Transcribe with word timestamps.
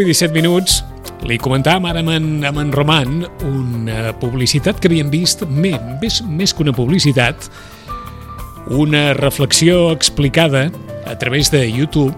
Deu 0.00 0.08
i 0.08 0.14
17 0.16 0.32
minuts. 0.32 0.78
Li 1.28 1.36
comentàvem 1.36 1.84
ara 1.90 2.00
amb 2.00 2.08
en, 2.14 2.28
amb 2.48 2.56
en 2.62 2.70
Roman 2.72 3.18
una 3.44 4.14
publicitat 4.16 4.78
que 4.80 4.88
havíem 4.88 5.10
vist, 5.12 5.42
més, 5.44 6.22
més 6.24 6.54
que 6.56 6.64
una 6.64 6.72
publicitat, 6.72 7.50
una 8.72 9.10
reflexió 9.18 9.90
explicada 9.92 10.70
a 11.04 11.18
través 11.20 11.52
de 11.52 11.60
YouTube 11.68 12.16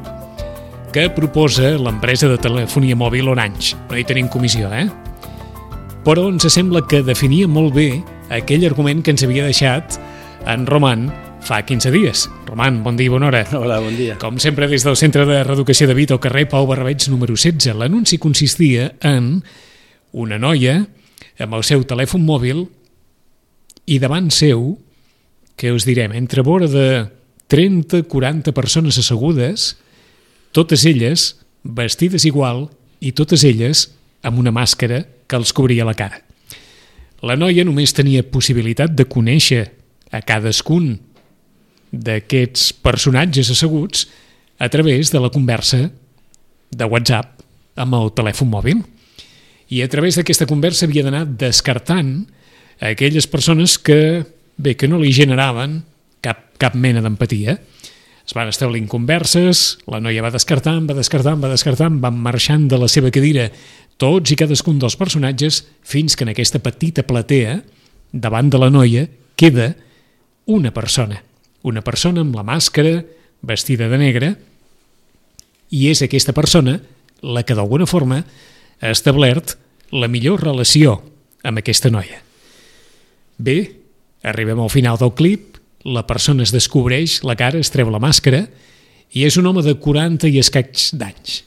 que 0.94 1.08
proposa 1.10 1.72
l'empresa 1.74 2.30
de 2.30 2.38
telefonia 2.38 2.94
mòbil 2.94 3.32
Orange. 3.34 3.74
No 3.90 3.98
hi 3.98 4.06
tenim 4.06 4.30
comissió, 4.30 4.70
eh? 4.70 4.86
Però 6.06 6.28
ens 6.30 6.46
sembla 6.54 6.84
que 6.86 7.02
definia 7.02 7.50
molt 7.50 7.74
bé 7.74 7.88
aquell 8.30 8.68
argument 8.70 9.02
que 9.02 9.16
ens 9.16 9.26
havia 9.26 9.50
deixat 9.50 9.98
en 10.46 10.70
Roman 10.70 11.08
fa 11.42 11.64
15 11.66 11.90
dies. 11.90 12.30
Roman, 12.46 12.82
bon 12.84 12.96
dia 12.96 13.10
i 13.10 13.12
bona 13.12 13.26
hora. 13.26 13.42
Hola, 13.58 13.80
bon 13.82 13.96
dia. 13.98 14.16
Com 14.18 14.38
sempre, 14.40 14.68
des 14.70 14.84
del 14.86 14.96
Centre 14.96 15.26
de 15.26 15.42
Reeducació 15.42 15.88
de 15.90 15.96
Vita 15.98 16.14
al 16.14 16.22
carrer 16.22 16.46
Pau 16.48 16.66
Barrabeig 16.70 17.08
número 17.10 17.34
16, 17.34 17.74
l'anunci 17.76 18.18
consistia 18.22 18.92
en 19.02 19.42
una 20.12 20.38
noia 20.38 20.78
amb 21.42 21.58
el 21.58 21.66
seu 21.66 21.82
telèfon 21.88 22.22
mòbil 22.22 22.62
i 23.90 23.98
davant 23.98 24.30
seu, 24.30 24.76
que 25.58 25.74
us 25.74 25.84
direm, 25.84 26.14
entre 26.14 26.46
vora 26.46 26.70
de 26.70 26.86
30-40 27.50 28.54
persones 28.54 28.98
assegudes, 29.02 29.74
totes 30.54 30.86
elles 30.86 31.32
vestides 31.62 32.24
igual 32.24 32.68
i 33.02 33.12
totes 33.12 33.42
elles 33.44 33.88
amb 34.22 34.38
una 34.38 34.54
màscara 34.54 35.02
que 35.26 35.38
els 35.38 35.52
cobria 35.52 35.84
la 35.84 35.98
cara. 35.98 36.22
La 37.22 37.34
noia 37.38 37.66
només 37.66 37.94
tenia 37.94 38.24
possibilitat 38.26 38.94
de 38.94 39.06
conèixer 39.10 39.66
a 40.12 40.22
cadascun 40.26 41.11
d'aquests 41.92 42.72
personatges 42.80 43.52
asseguts 43.52 44.06
a 44.58 44.68
través 44.72 45.12
de 45.12 45.20
la 45.20 45.30
conversa 45.30 45.90
de 46.72 46.88
WhatsApp 46.88 47.42
amb 47.76 47.96
el 47.98 48.12
telèfon 48.16 48.48
mòbil. 48.48 48.80
I 49.72 49.82
a 49.84 49.88
través 49.92 50.16
d'aquesta 50.16 50.48
conversa 50.48 50.86
havia 50.88 51.04
d'anar 51.04 51.26
descartant 51.26 52.24
aquelles 52.80 53.28
persones 53.28 53.78
que, 53.78 54.24
bé, 54.56 54.74
que 54.76 54.88
no 54.88 55.00
li 55.00 55.12
generaven 55.12 55.82
cap, 56.24 56.52
cap 56.60 56.74
mena 56.74 57.04
d'empatia. 57.04 57.58
Es 58.22 58.36
van 58.36 58.48
establint 58.48 58.88
converses, 58.88 59.78
la 59.90 60.00
noia 60.00 60.22
va 60.24 60.32
descartant, 60.32 60.86
va 60.88 60.96
descartant, 60.96 61.40
va 61.42 61.50
descartant, 61.52 61.98
van 62.00 62.16
marxant 62.16 62.68
de 62.70 62.78
la 62.80 62.88
seva 62.88 63.12
cadira 63.12 63.50
tots 64.00 64.32
i 64.32 64.38
cadascun 64.38 64.78
dels 64.80 64.96
personatges 64.96 65.62
fins 65.84 66.16
que 66.16 66.24
en 66.24 66.32
aquesta 66.32 66.62
petita 66.62 67.04
platea, 67.06 67.60
davant 68.12 68.48
de 68.50 68.60
la 68.60 68.70
noia, 68.72 69.04
queda 69.36 69.72
una 70.46 70.72
persona 70.74 71.20
una 71.62 71.82
persona 71.84 72.22
amb 72.22 72.34
la 72.36 72.44
màscara, 72.46 73.00
vestida 73.42 73.88
de 73.90 73.98
negre, 73.98 74.32
i 75.72 75.88
és 75.90 76.02
aquesta 76.04 76.34
persona 76.36 76.78
la 77.22 77.44
que 77.46 77.56
d'alguna 77.56 77.86
forma 77.86 78.20
ha 78.22 78.90
establert 78.90 79.56
la 79.92 80.08
millor 80.10 80.42
relació 80.42 80.98
amb 81.46 81.62
aquesta 81.62 81.90
noia. 81.90 82.20
Bé, 83.38 83.56
arribem 84.22 84.60
al 84.60 84.70
final 84.70 84.98
del 85.00 85.14
clip, 85.18 85.58
la 85.84 86.06
persona 86.06 86.44
es 86.44 86.52
descobreix, 86.54 87.22
la 87.26 87.36
cara, 87.38 87.58
es 87.58 87.72
treu 87.74 87.90
la 87.90 88.02
màscara, 88.02 88.44
i 89.12 89.26
és 89.26 89.36
un 89.36 89.46
home 89.46 89.64
de 89.64 89.74
40 89.78 90.30
i 90.30 90.38
escaig 90.40 90.92
d'anys. 90.98 91.42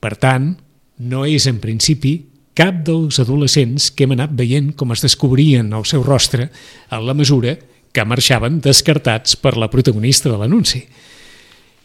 Per 0.00 0.14
tant, 0.20 0.54
no 0.98 1.24
és 1.26 1.46
en 1.50 1.60
principi 1.62 2.16
cap 2.58 2.80
dels 2.86 3.20
adolescents 3.22 3.92
que 3.94 4.06
hem 4.06 4.16
anat 4.16 4.32
veient 4.34 4.72
com 4.74 4.90
es 4.94 5.04
descobrien 5.04 5.70
el 5.76 5.84
seu 5.86 6.02
rostre 6.02 6.48
en 6.90 7.04
la 7.06 7.14
mesura 7.14 7.54
que 7.98 8.06
marxaven 8.06 8.60
descartats 8.62 9.34
per 9.34 9.56
la 9.58 9.66
protagonista 9.66 10.30
de 10.30 10.36
l'anunci. 10.38 10.84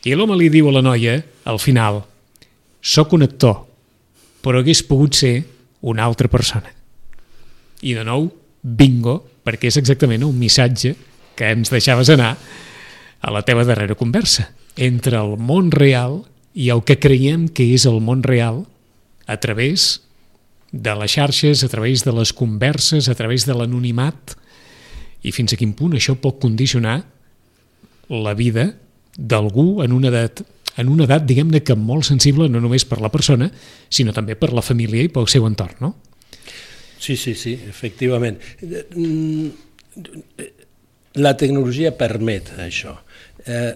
I 0.06 0.14
l'home 0.14 0.36
li 0.38 0.52
diu 0.54 0.68
a 0.70 0.74
la 0.76 0.84
noia, 0.86 1.16
al 1.50 1.58
final, 1.58 2.04
«Soc 2.84 3.16
un 3.18 3.26
actor, 3.26 3.64
però 4.46 4.62
hagués 4.62 4.84
pogut 4.86 5.18
ser 5.18 5.40
una 5.82 6.06
altra 6.06 6.30
persona». 6.30 6.70
I 7.82 7.96
de 7.98 8.04
nou, 8.06 8.28
bingo, 8.62 9.16
perquè 9.42 9.72
és 9.72 9.80
exactament 9.82 10.22
un 10.28 10.38
missatge 10.38 10.94
que 11.34 11.50
ens 11.50 11.74
deixaves 11.74 12.14
anar 12.14 12.36
a 12.38 13.34
la 13.34 13.42
teva 13.42 13.66
darrera 13.66 13.98
conversa, 13.98 14.52
entre 14.78 15.18
el 15.18 15.34
món 15.42 15.74
real 15.74 16.22
i 16.54 16.70
el 16.70 16.86
que 16.86 17.00
creiem 17.02 17.48
que 17.50 17.72
és 17.74 17.88
el 17.90 17.98
món 18.06 18.22
real 18.22 18.68
a 19.26 19.40
través 19.42 20.04
de 20.70 20.94
les 20.94 21.18
xarxes, 21.18 21.66
a 21.66 21.74
través 21.74 22.06
de 22.06 22.14
les 22.14 22.38
converses, 22.38 23.10
a 23.10 23.18
través 23.18 23.48
de 23.50 23.58
l'anonimat, 23.58 24.38
i 25.24 25.32
fins 25.32 25.54
a 25.54 25.60
quin 25.60 25.74
punt 25.78 25.96
això 25.98 26.16
pot 26.20 26.40
condicionar 26.42 27.00
la 28.10 28.34
vida 28.38 28.70
d'algú 29.18 29.84
en 29.84 29.96
una 29.96 30.12
edat 30.12 30.44
en 30.78 30.90
una 30.90 31.06
edat, 31.06 31.26
diguem-ne, 31.30 31.62
que 31.62 31.76
molt 31.78 32.08
sensible 32.08 32.48
no 32.50 32.62
només 32.64 32.86
per 32.90 32.98
la 33.02 33.12
persona, 33.14 33.50
sinó 33.94 34.14
també 34.14 34.34
per 34.40 34.50
la 34.58 34.64
família 34.66 35.06
i 35.06 35.12
pel 35.14 35.28
seu 35.30 35.46
entorn, 35.46 35.76
no? 35.84 35.92
Sí, 36.98 37.14
sí, 37.20 37.36
sí, 37.38 37.54
efectivament. 37.70 38.40
La 41.22 41.34
tecnologia 41.38 41.92
permet 41.94 42.56
això. 42.64 42.96
Eh, 43.46 43.74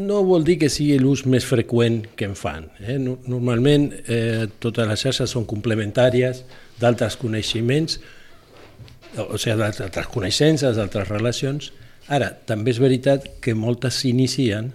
no 0.00 0.22
vol 0.24 0.42
dir 0.46 0.56
que 0.62 0.70
sigui 0.72 0.96
l'ús 0.98 1.26
més 1.28 1.44
freqüent 1.44 2.00
que 2.16 2.26
en 2.26 2.34
fan. 2.38 2.70
Eh? 2.80 2.96
Normalment 2.98 3.90
eh, 4.06 4.48
totes 4.58 4.88
les 4.88 5.04
xarxes 5.04 5.36
són 5.36 5.44
complementàries 5.46 6.42
d'altres 6.80 7.18
coneixements, 7.20 8.00
o 9.16 9.38
sigui, 9.38 9.56
d'altres 9.60 10.08
coneixences, 10.12 10.76
d'altres 10.76 11.08
relacions. 11.08 11.72
Ara, 12.12 12.32
també 12.48 12.72
és 12.72 12.80
veritat 12.82 13.28
que 13.44 13.54
moltes 13.54 14.00
s'inicien 14.02 14.72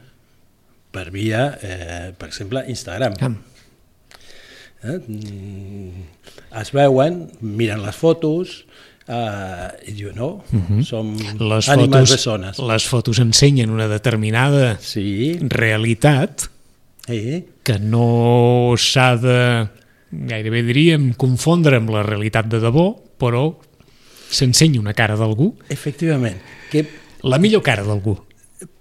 per 0.92 1.10
via, 1.12 1.58
eh, 1.62 2.14
per 2.18 2.30
exemple, 2.30 2.64
Instagram. 2.68 3.18
Ah. 3.22 3.34
Eh? 4.88 5.00
Es 6.62 6.72
veuen, 6.74 7.26
miren 7.42 7.84
les 7.84 7.98
fotos, 7.98 8.64
eh, 9.08 9.90
i 9.90 9.96
diuen, 9.98 10.16
no, 10.16 10.30
uh 10.44 10.56
mhm. 10.56 10.80
-huh. 10.80 10.84
som 10.84 11.16
les 11.18 11.70
ànimes 11.70 12.08
fotos, 12.08 12.12
bessones. 12.12 12.60
Les 12.60 12.86
fotos 12.86 13.20
ensenyen 13.20 13.70
una 13.70 13.88
determinada 13.88 14.78
sí. 14.80 15.38
realitat 15.42 16.50
sí. 17.08 17.46
que 17.64 17.80
no 17.80 18.74
s'ha 18.78 19.16
de, 19.18 19.68
gairebé 20.12 20.64
diríem, 20.64 21.14
confondre 21.14 21.78
amb 21.78 21.90
la 21.90 22.04
realitat 22.04 22.48
de 22.48 22.60
debò, 22.60 22.96
però 23.18 23.56
s'ensenya 24.30 24.80
una 24.82 24.94
cara 24.98 25.18
d'algú. 25.20 25.54
Efectivament. 25.74 26.40
Que... 26.72 26.86
La 27.24 27.40
millor 27.42 27.64
cara 27.66 27.84
d'algú. 27.84 28.18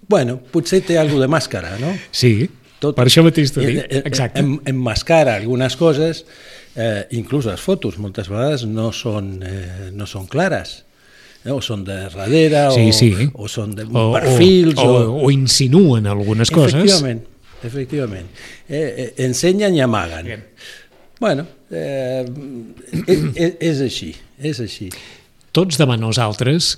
Bueno, 0.07 0.37
potser 0.51 0.81
té 0.87 0.97
alguna 0.97 1.25
de 1.25 1.31
màscara, 1.31 1.75
no? 1.81 1.91
Sí, 2.15 2.47
Tot, 2.77 2.93
per 2.93 3.07
això 3.09 3.23
mateix 3.25 3.51
t'ho 3.55 3.63
dic. 3.65 3.79
Exacte. 4.05 4.43
En, 4.43 4.59
en 4.69 4.77
mascara 4.77 5.33
algunes 5.39 5.73
coses, 5.79 6.21
eh, 6.77 7.07
inclús 7.17 7.47
les 7.49 7.61
fotos, 7.61 7.97
moltes 7.97 8.29
vegades 8.29 8.67
no 8.69 8.91
són, 8.93 9.31
eh, 9.41 9.89
no 9.97 10.05
són 10.09 10.27
clares 10.29 10.83
eh, 11.43 11.51
o 11.53 11.57
són 11.63 11.83
de 11.87 11.97
darrere 12.13 12.67
sí, 12.75 12.85
o, 12.89 12.93
sí. 12.93 13.29
o 13.33 13.49
són 13.49 13.73
de 13.77 13.87
o, 13.89 14.11
perfils 14.13 14.77
o, 14.77 14.85
o, 14.85 15.01
o, 15.07 15.25
o 15.25 15.33
insinuen 15.33 16.09
algunes 16.09 16.53
coses 16.53 16.77
efectivament, 16.77 17.23
efectivament. 17.65 18.29
Eh, 18.69 18.81
eh, 18.85 19.09
ensenyen 19.25 19.75
i 19.77 19.81
amaguen 19.81 20.29
Bien. 20.29 20.45
bueno, 21.19 21.47
eh, 21.71 22.25
és, 23.07 23.57
és 23.57 23.85
així 23.89 24.13
és 24.37 24.61
així 24.61 24.91
tots 25.57 25.79
davant 25.81 26.01
nosaltres, 26.03 26.75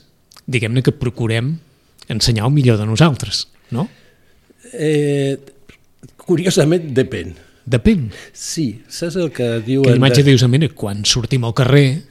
diguem-ne 0.48 0.84
que 0.86 0.96
procurem 0.96 1.58
ensenyar 2.10 2.48
el 2.48 2.56
millor 2.56 2.80
de 2.80 2.88
nosaltres, 2.88 3.44
no? 3.76 3.90
Eh, 4.72 5.36
curiosament, 6.24 6.90
depèn. 6.96 7.36
Depèn. 7.70 8.08
Sí, 8.34 8.82
saps 8.90 9.20
el 9.20 9.30
que 9.36 9.60
diuen... 9.66 9.86
Que 9.86 9.98
l'imatge 9.98 10.24
de... 10.24 10.32
dius, 10.32 10.46
mira, 10.50 10.72
quan 10.74 11.04
sortim 11.06 11.46
al 11.46 11.54
carrer, 11.58 12.02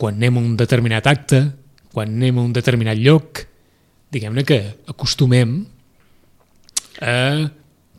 quan 0.00 0.16
anem 0.20 0.38
a 0.38 0.44
un 0.44 0.54
determinat 0.60 1.10
acte, 1.10 1.42
quan 1.92 2.14
anem 2.14 2.38
a 2.38 2.46
un 2.46 2.54
determinat 2.56 3.00
lloc, 3.00 3.44
diguem-ne 4.14 4.46
que 4.46 4.60
acostumem 4.90 5.64
a 7.02 7.16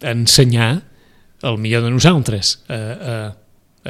ensenyar 0.05 0.71
el 1.45 1.59
millor 1.61 1.83
de 1.85 1.91
nosaltres, 1.93 2.61
a, 2.71 2.77
a 2.79 3.15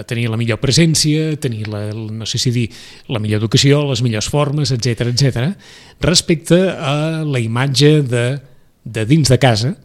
tenir 0.04 0.28
la 0.32 0.40
millor 0.40 0.60
presència, 0.60 1.38
tenir 1.40 1.70
la, 1.72 1.86
no 1.94 2.28
sé 2.28 2.40
si 2.42 2.52
dir, 2.52 2.66
la 3.08 3.22
millor 3.24 3.40
educació, 3.44 3.84
les 3.88 4.04
millors 4.04 4.28
formes, 4.32 4.74
etc 4.76 5.08
etc, 5.14 5.48
respecte 6.04 6.60
a 6.76 7.24
la 7.24 7.40
imatge 7.40 8.02
de, 8.04 8.26
de 8.84 9.06
dins 9.08 9.32
de 9.32 9.40
casa. 9.40 9.76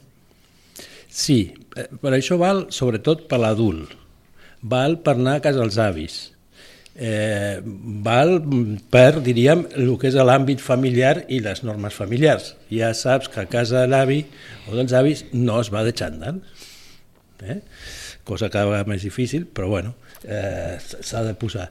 Sí, 1.10 1.40
eh, 1.76 1.86
per 2.02 2.14
això 2.16 2.38
val 2.40 2.66
sobretot 2.74 3.28
per 3.30 3.40
l'adult, 3.42 3.94
val 4.62 4.98
per 5.04 5.16
anar 5.18 5.38
a 5.38 5.44
casa 5.44 5.62
dels 5.62 5.78
avis, 5.82 6.20
eh, 6.94 7.60
val 8.04 8.36
per, 8.90 9.22
diríem, 9.24 9.64
el 9.78 9.94
que 9.98 10.10
és 10.10 10.18
l'àmbit 10.18 10.62
familiar 10.62 11.24
i 11.28 11.40
les 11.44 11.62
normes 11.64 11.94
familiars. 11.96 12.54
Ja 12.70 12.92
saps 12.94 13.30
que 13.30 13.44
a 13.44 13.48
casa 13.50 13.84
de 13.84 13.90
l'avi 13.90 14.24
o 14.68 14.76
dels 14.76 14.94
avis 14.96 15.24
no 15.32 15.60
es 15.62 15.72
va 15.72 15.84
de 15.86 15.94
xandall, 15.96 16.42
eh? 17.46 17.60
Cosa 18.30 18.50
cada 18.52 18.70
vegada 18.70 18.88
més 18.90 19.02
difícil, 19.06 19.48
però 19.50 19.68
bueno, 19.72 19.96
eh, 20.24 20.78
s'ha 20.78 21.24
de 21.26 21.34
posar. 21.38 21.68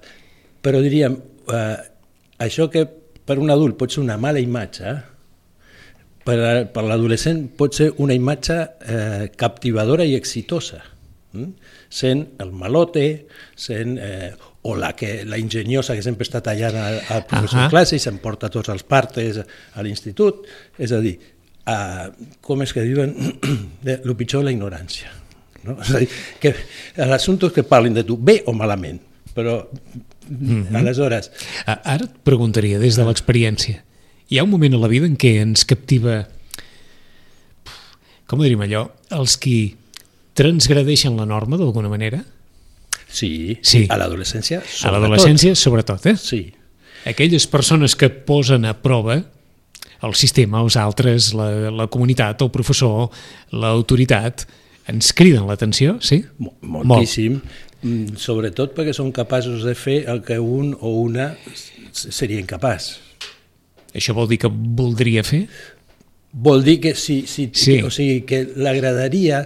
Però 0.62 0.82
diríem, 0.84 1.16
eh, 1.56 1.78
això 2.44 2.68
que 2.72 2.86
per 3.26 3.40
un 3.40 3.52
adult 3.54 3.78
pot 3.80 3.94
ser 3.94 4.04
una 4.04 4.20
mala 4.20 4.42
imatge, 4.44 4.98
per, 6.26 6.38
per 6.74 6.84
l'adolescent 6.86 7.46
pot 7.58 7.74
ser 7.78 7.90
una 8.04 8.14
imatge 8.18 8.60
eh, 8.60 9.26
captivadora 9.40 10.06
i 10.06 10.16
exitosa, 10.18 10.82
hm? 11.34 11.50
sent 11.90 12.26
el 12.44 12.52
malote, 12.54 13.06
sent 13.58 13.98
eh, 13.98 14.32
o 14.62 14.76
la, 14.76 14.92
que, 14.96 15.24
la 15.26 15.40
enginyosa 15.40 15.96
que 15.96 16.04
sempre 16.06 16.28
està 16.28 16.42
tallant 16.46 16.76
al, 16.78 17.00
al 17.16 17.26
professor 17.26 17.62
uh 17.62 17.66
-huh. 17.66 17.72
classe 17.72 17.96
i 17.96 18.04
s'emporta 18.04 18.50
tots 18.50 18.70
els 18.70 18.84
partes 18.84 19.40
a 19.74 19.82
l'institut. 19.84 20.46
És 20.78 20.92
a 20.92 21.00
dir, 21.00 21.18
uh, 21.66 22.12
com 22.42 22.62
és 22.62 22.74
que 22.74 22.84
diuen, 22.84 23.16
el 23.86 24.16
pitjor 24.16 24.44
la 24.44 24.52
ignorància. 24.52 25.19
No? 25.66 25.76
És 25.82 25.92
a 25.94 26.02
dir, 26.04 26.10
que 26.42 26.54
l'assumpte 27.10 27.50
és 27.50 27.56
que 27.56 27.66
parlin 27.68 27.96
de 27.96 28.06
tu 28.08 28.18
bé 28.18 28.40
o 28.48 28.54
malament, 28.56 29.02
però 29.36 29.62
mm 30.30 30.64
-hmm. 30.64 30.76
aleshores... 30.76 31.32
Ara 31.66 32.06
et 32.06 32.18
preguntaria, 32.24 32.80
des 32.80 32.96
de 32.96 33.06
l'experiència, 33.06 33.84
hi 34.30 34.38
ha 34.38 34.44
un 34.44 34.50
moment 34.50 34.74
a 34.74 34.78
la 34.78 34.88
vida 34.88 35.06
en 35.06 35.18
què 35.18 35.42
ens 35.42 35.66
captiva, 35.66 36.28
com 38.26 38.40
ho 38.40 38.44
diríem 38.44 38.62
allò, 38.62 38.90
els 39.10 39.38
qui 39.38 39.76
transgradeixen 40.34 41.18
la 41.18 41.26
norma 41.26 41.58
d'alguna 41.58 41.90
manera? 41.90 42.24
Sí, 43.10 43.58
sí. 43.62 43.88
a 43.90 43.98
l'adolescència 43.98 44.62
sobretot. 44.62 44.86
A 44.86 44.92
l'adolescència 44.94 45.56
sobretot, 45.56 46.06
eh? 46.06 46.16
Sí. 46.16 46.54
Aquelles 47.10 47.48
persones 47.48 47.96
que 47.96 48.10
posen 48.10 48.66
a 48.66 48.76
prova 48.78 49.24
el 50.04 50.16
sistema, 50.16 50.62
els 50.64 50.78
altres, 50.80 51.34
la, 51.36 51.50
la 51.74 51.88
comunitat, 51.92 52.42
el 52.46 52.52
professor, 52.54 53.10
l'autoritat, 53.52 54.46
ens 54.90 55.14
criden 55.16 55.48
l'atenció, 55.50 55.98
sí? 56.02 56.24
Moltíssim, 56.40 57.40
Molt. 57.40 57.66
Mm, 57.80 58.18
sobretot 58.20 58.74
perquè 58.76 58.92
són 58.96 59.14
capaços 59.16 59.64
de 59.64 59.76
fer 59.78 60.02
el 60.12 60.24
que 60.26 60.40
un 60.42 60.74
o 60.76 60.98
una 61.06 61.32
seria 61.94 62.42
incapaç. 62.42 62.98
Això 63.96 64.14
vol 64.18 64.28
dir 64.30 64.42
que 64.44 64.52
voldria 64.52 65.24
fer? 65.24 65.46
Vol 66.34 66.62
dir 66.66 66.78
que 66.84 66.94
sí, 66.94 67.24
sí, 67.26 67.48
sí. 67.54 67.80
Que, 67.80 67.88
o 67.88 67.94
sigui, 67.94 68.22
que 68.28 68.44
l'agradaria 68.60 69.46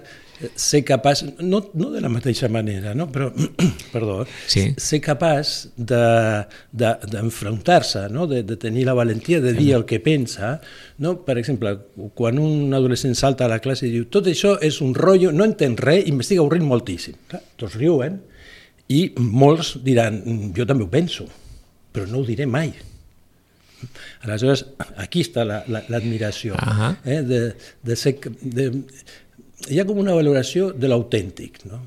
ser 0.56 0.84
capaç, 0.86 1.24
no, 1.40 1.70
no 1.74 1.90
de 1.94 2.02
la 2.02 2.10
mateixa 2.12 2.50
manera, 2.52 2.94
no? 2.98 3.08
però, 3.12 3.32
perdó, 3.94 4.26
sí. 4.48 4.74
ser 4.78 5.02
capaç 5.04 5.68
d'enfrontar-se, 5.78 8.00
de, 8.00 8.08
de, 8.08 8.14
no? 8.14 8.28
de, 8.28 8.44
de 8.48 8.56
tenir 8.60 8.86
la 8.88 8.94
valentia 8.98 9.42
de 9.42 9.54
dir 9.58 9.74
el 9.78 9.86
que 9.90 10.00
pensa. 10.04 10.62
No? 11.04 11.10
Per 11.26 11.38
exemple, 11.42 11.70
quan 12.18 12.40
un 12.42 12.74
adolescent 12.74 13.16
salta 13.20 13.46
a 13.46 13.52
la 13.52 13.60
classe 13.64 13.88
i 13.88 13.94
diu 13.94 14.06
tot 14.12 14.28
això 14.32 14.52
és 14.62 14.82
un 14.86 14.92
rotllo, 14.98 15.30
no 15.36 15.44
entén 15.48 15.78
res 15.80 16.08
i 16.08 16.12
m'estic 16.16 16.38
avorrint 16.42 16.66
moltíssim. 16.68 17.16
Clar, 17.32 17.44
tots 17.60 17.76
riuen 17.80 18.14
i 18.94 19.02
molts 19.18 19.78
diran 19.84 20.22
jo 20.56 20.64
també 20.68 20.84
ho 20.86 20.92
penso, 20.92 21.24
però 21.94 22.06
no 22.10 22.18
ho 22.22 22.26
diré 22.28 22.46
mai. 22.50 22.74
Aleshores, 24.24 24.64
aquí 25.02 25.22
està 25.26 25.44
l'admiració, 25.46 26.56
la, 26.56 26.66
la, 26.66 26.72
uh 26.72 26.76
-huh. 26.80 26.94
eh? 27.04 27.22
de, 27.28 27.40
de, 27.84 27.96
ser, 27.96 28.14
de, 28.42 28.72
hi 29.70 29.80
ha 29.80 29.86
com 29.88 30.00
una 30.02 30.16
valoració 30.18 30.72
de 30.76 30.90
l'autèntic. 30.92 31.62
No? 31.70 31.80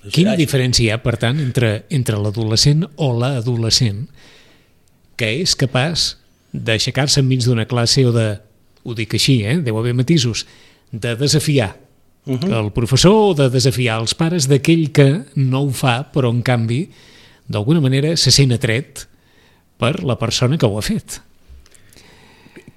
O 0.00 0.08
sigui, 0.08 0.14
Quina 0.20 0.36
diferència 0.38 0.86
hi 0.86 0.90
ha, 0.94 1.00
per 1.02 1.16
tant, 1.20 1.40
entre, 1.42 1.84
entre 1.92 2.18
l'adolescent 2.20 2.86
o 2.96 3.10
l'adolescent 3.18 4.06
que 5.20 5.28
és 5.42 5.52
capaç 5.60 6.14
d'aixecar-se 6.52 7.20
enmig 7.20 7.44
d'una 7.44 7.66
classe 7.68 8.06
o 8.08 8.12
de, 8.14 8.26
ho 8.82 8.96
dic 8.96 9.14
així, 9.18 9.42
eh, 9.44 9.58
deu 9.60 9.76
haver 9.78 9.92
matisos, 9.94 10.46
de 10.90 11.14
desafiar 11.16 11.76
uh 12.24 12.38
-huh. 12.38 12.64
el 12.64 12.72
professor 12.72 13.30
o 13.30 13.34
de 13.34 13.50
desafiar 13.50 14.00
els 14.00 14.14
pares 14.14 14.48
d'aquell 14.48 14.90
que 14.90 15.24
no 15.34 15.64
ho 15.64 15.70
fa, 15.70 16.10
però 16.12 16.30
en 16.30 16.42
canvi, 16.42 16.88
d'alguna 17.46 17.80
manera, 17.80 18.16
se 18.16 18.30
sent 18.30 18.52
atret 18.52 19.06
per 19.76 20.02
la 20.02 20.18
persona 20.18 20.56
que 20.56 20.66
ho 20.66 20.78
ha 20.78 20.82
fet 20.82 21.20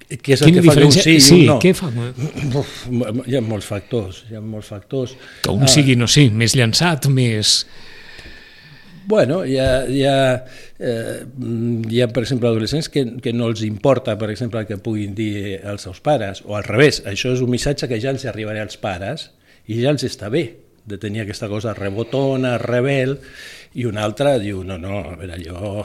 què 0.08 0.34
és 0.36 0.42
el 0.42 0.50
Quina 0.50 0.62
que 0.62 0.68
fa 0.68 0.76
que 0.76 0.86
un 0.86 0.94
sí, 0.94 1.16
sí 1.22 1.38
un 1.40 1.46
no? 1.48 1.56
Què 1.62 1.72
fa? 1.76 1.88
Uf, 2.60 2.74
hi 3.28 3.38
ha 3.38 3.42
molts 3.44 3.68
factors, 3.68 4.22
hi 4.30 4.38
ha 4.38 4.42
molts 4.44 4.70
factors. 4.72 5.14
Que 5.44 5.52
un 5.54 5.64
ah. 5.64 5.70
sigui, 5.70 5.96
no 6.00 6.08
sé, 6.10 6.28
més 6.30 6.56
llançat, 6.58 7.08
més... 7.12 7.62
Bueno, 9.08 9.42
hi 9.44 9.58
ha, 9.60 9.70
hi 9.84 10.00
ha, 10.08 10.18
eh, 10.80 11.16
hi 11.92 12.00
ha 12.00 12.08
per 12.08 12.22
exemple, 12.24 12.48
adolescents 12.48 12.88
que, 12.88 13.04
que 13.20 13.34
no 13.36 13.50
els 13.52 13.60
importa, 13.66 14.16
per 14.20 14.30
exemple, 14.32 14.64
que 14.68 14.80
puguin 14.80 15.12
dir 15.16 15.58
als 15.60 15.84
seus 15.84 16.00
pares, 16.04 16.40
o 16.48 16.56
al 16.56 16.64
revés, 16.64 17.02
això 17.10 17.34
és 17.36 17.44
un 17.44 17.52
missatge 17.52 17.90
que 17.90 18.00
ja 18.00 18.14
els 18.14 18.24
arribarà 18.30 18.64
als 18.64 18.80
pares 18.80 19.28
i 19.68 19.82
ja 19.82 19.92
els 19.92 20.04
està 20.08 20.32
bé 20.32 20.46
de 20.84 20.98
tenir 21.00 21.24
aquesta 21.24 21.48
cosa 21.48 21.74
rebotona, 21.74 22.56
rebel, 22.60 23.16
i 23.74 23.86
un 23.88 23.98
altre 23.98 24.36
diu, 24.38 24.60
no, 24.66 24.76
no, 24.78 25.00
a 25.10 25.16
veure, 25.18 25.38
jo, 25.42 25.84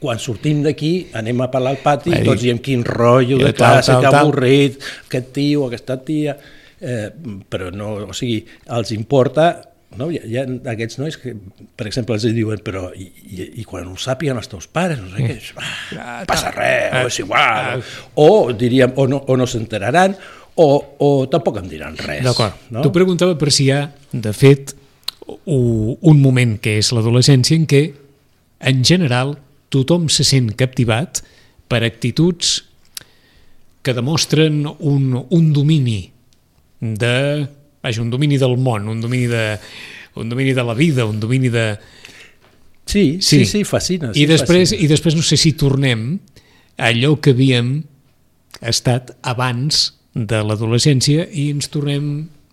quan 0.00 0.20
sortim 0.22 0.62
d'aquí 0.64 1.10
anem 1.18 1.42
a 1.44 1.50
parlar 1.52 1.74
al 1.74 1.82
pati 1.84 2.14
i 2.14 2.22
tots 2.24 2.46
diem 2.46 2.62
quin 2.64 2.84
rotllo 2.86 3.40
de 3.42 3.52
classe, 3.56 3.98
que 4.00 4.12
avorrit, 4.12 4.78
aquest 5.10 5.34
tio, 5.36 5.66
aquesta 5.66 5.98
tia, 6.06 6.38
eh, 6.80 7.10
però 7.50 7.68
no, 7.74 7.96
o 8.06 8.16
sigui, 8.16 8.40
els 8.78 8.94
importa 8.96 9.50
no? 9.98 10.08
Hi, 10.10 10.20
ha, 10.20 10.26
hi 10.26 10.38
ha 10.38 10.44
aquests 10.72 11.00
nois 11.00 11.16
que, 11.20 11.34
per 11.76 11.88
exemple, 11.90 12.16
els 12.16 12.26
diuen 12.34 12.62
però 12.66 12.88
i, 12.94 13.08
i, 13.26 13.46
i 13.62 13.66
quan 13.68 13.88
ho 13.90 13.96
sàpiguen 13.98 14.38
els 14.38 14.50
teus 14.50 14.68
pares, 14.70 15.00
no 15.02 15.10
sé 15.10 15.26
què, 15.26 15.64
ah, 15.98 16.20
passa 16.30 16.52
res, 16.54 16.94
o 17.00 17.10
és 17.10 17.20
igual, 17.24 17.82
o 18.22 18.28
diríem, 18.56 18.94
o 18.96 19.08
no, 19.10 19.22
o 19.26 19.38
no 19.40 19.48
s'enteraran, 19.50 20.14
o, 20.60 20.68
o 21.00 21.10
tampoc 21.32 21.60
em 21.62 21.68
diran 21.70 21.96
res. 21.96 22.22
D'acord. 22.26 22.56
No? 22.74 22.84
Tu 22.84 22.92
preguntava 22.92 23.36
per 23.40 23.52
si 23.54 23.68
hi 23.68 23.74
ha, 23.74 23.84
de 24.12 24.32
fet, 24.36 24.74
un 25.46 26.20
moment 26.20 26.56
que 26.62 26.76
és 26.80 26.90
l'adolescència 26.92 27.56
en 27.56 27.66
què, 27.70 27.84
en 28.70 28.82
general, 28.84 29.36
tothom 29.72 30.08
se 30.12 30.26
sent 30.26 30.50
captivat 30.58 31.22
per 31.70 31.84
actituds 31.86 32.58
que 33.86 33.94
demostren 33.96 34.66
un, 34.66 35.14
un 35.22 35.52
domini 35.56 36.02
de... 36.80 37.14
Vaja, 37.80 38.02
un 38.02 38.10
domini 38.12 38.36
del 38.36 38.58
món, 38.60 38.90
un 38.92 38.98
domini 39.00 39.30
de, 39.30 39.44
un 40.20 40.28
domini 40.28 40.52
de 40.52 40.64
la 40.66 40.74
vida, 40.76 41.06
un 41.08 41.20
domini 41.22 41.48
de... 41.48 41.78
Sí, 42.84 43.22
sí, 43.22 43.44
sí, 43.44 43.46
sí 43.46 43.62
fascina. 43.64 44.10
Sí, 44.12 44.24
I, 44.24 44.26
després, 44.28 44.74
fascina. 44.74 44.84
I 44.84 44.90
després 44.90 45.16
no 45.16 45.24
sé 45.24 45.38
si 45.40 45.54
tornem 45.56 46.10
a 46.76 46.90
allò 46.90 47.14
que 47.22 47.32
havíem 47.32 47.78
estat 48.60 49.14
abans 49.22 49.86
de 50.14 50.42
l'adolescència 50.42 51.26
i 51.30 51.50
ens 51.54 51.70
tornem 51.70 52.10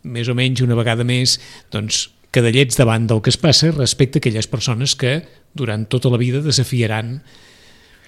més 0.08 0.30
o 0.30 0.36
menys 0.38 0.62
una 0.64 0.78
vegada 0.78 1.06
més 1.08 1.38
doncs, 1.74 2.08
cadallets 2.32 2.78
davant 2.78 3.08
del 3.10 3.22
que 3.24 3.32
es 3.34 3.40
passa 3.42 3.72
respecte 3.74 4.20
a 4.20 4.22
aquelles 4.22 4.50
persones 4.52 4.96
que 4.96 5.22
durant 5.58 5.88
tota 5.90 6.12
la 6.14 6.20
vida 6.22 6.44
desafiaran 6.46 7.18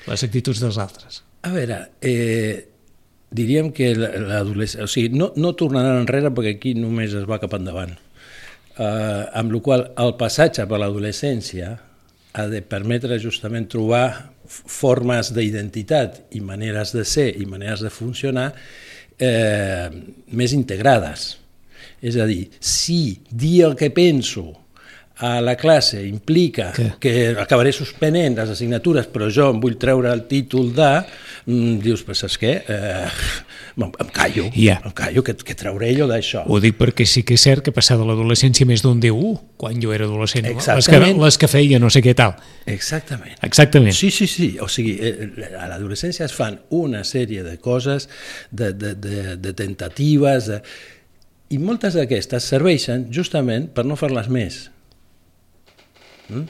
les 0.07 0.23
actituds 0.25 0.61
dels 0.61 0.77
altres. 0.81 1.23
A 1.45 1.53
veure, 1.53 1.79
eh, 2.01 2.67
diríem 3.31 3.71
que 3.75 3.93
l'adolescència... 3.95 4.85
O 4.85 4.91
sigui, 4.91 5.13
no, 5.17 5.31
no 5.39 5.55
tornaran 5.57 6.01
enrere 6.03 6.33
perquè 6.35 6.55
aquí 6.57 6.75
només 6.77 7.15
es 7.17 7.27
va 7.29 7.39
cap 7.41 7.55
endavant. 7.57 7.95
Eh, 8.79 9.23
amb 9.39 9.53
la 9.55 9.61
qual 9.63 9.85
el 9.99 10.15
passatge 10.19 10.65
per 10.69 10.81
l'adolescència 10.81 11.73
ha 12.33 12.45
de 12.47 12.61
permetre 12.61 13.17
justament 13.21 13.67
trobar 13.71 14.05
formes 14.49 15.33
d'identitat 15.33 16.21
i 16.37 16.41
maneres 16.45 16.93
de 16.95 17.03
ser 17.05 17.29
i 17.37 17.45
maneres 17.49 17.83
de 17.85 17.91
funcionar 17.93 18.51
eh, 19.19 19.89
més 20.31 20.55
integrades. 20.55 21.35
És 22.01 22.15
a 22.15 22.25
dir, 22.29 22.47
si 22.63 23.19
dir 23.29 23.65
el 23.67 23.75
que 23.79 23.91
penso 23.91 24.53
a 25.19 25.41
la 25.43 25.55
classe 25.59 25.99
implica 26.07 26.71
Que? 26.71 26.93
que 26.99 27.13
acabaré 27.39 27.73
suspenent 27.75 28.37
les 28.39 28.49
assignatures, 28.53 29.07
però 29.11 29.27
jo 29.29 29.49
em 29.51 29.59
vull 29.59 29.75
treure 29.77 30.11
el 30.15 30.21
títol 30.31 30.69
de, 30.73 31.03
mm, 31.45 31.79
dius, 31.83 32.05
però 32.07 32.15
saps 32.15 32.37
què? 32.39 32.53
Eh, 32.63 33.09
em, 33.83 33.91
callo, 34.15 34.45
Ja. 34.55 34.77
em 34.85 34.93
callo, 34.95 35.23
que, 35.23 35.35
que 35.35 35.55
trauré 35.59 35.91
jo 35.97 36.07
d'això. 36.07 36.45
Ho 36.47 36.59
dic 36.63 36.77
perquè 36.79 37.05
sí 37.05 37.23
que 37.27 37.35
és 37.35 37.43
cert 37.43 37.65
que 37.67 37.73
passar 37.75 37.97
de 37.99 38.07
l'adolescència 38.07 38.65
més 38.69 38.81
d'un 38.85 38.99
diu, 39.03 39.19
uh, 39.19 39.35
quan 39.59 39.75
jo 39.83 39.91
era 39.95 40.07
adolescent, 40.07 40.47
les 40.47 40.87
que, 40.87 41.01
les 41.19 41.37
que 41.37 41.51
feia 41.51 41.79
no 41.83 41.91
sé 41.91 42.01
què 42.05 42.15
tal. 42.15 42.37
Exactament. 42.65 43.35
Exactament. 43.43 43.93
Sí, 43.95 44.11
sí, 44.15 44.27
sí. 44.27 44.53
O 44.63 44.67
sigui, 44.71 44.97
eh, 45.03 45.29
a 45.59 45.67
l'adolescència 45.67 46.25
es 46.25 46.33
fan 46.35 46.61
una 46.69 47.03
sèrie 47.03 47.43
de 47.43 47.57
coses, 47.59 48.07
de, 48.51 48.71
de, 48.73 48.95
de, 48.95 49.35
de 49.35 49.53
tentatives, 49.53 50.47
de... 50.47 50.61
i 51.51 51.57
moltes 51.59 51.95
d'aquestes 51.97 52.43
serveixen 52.45 53.07
justament 53.11 53.71
per 53.73 53.83
no 53.83 53.95
fer-les 53.99 54.29
més. 54.31 54.69
Mm? 56.29 56.43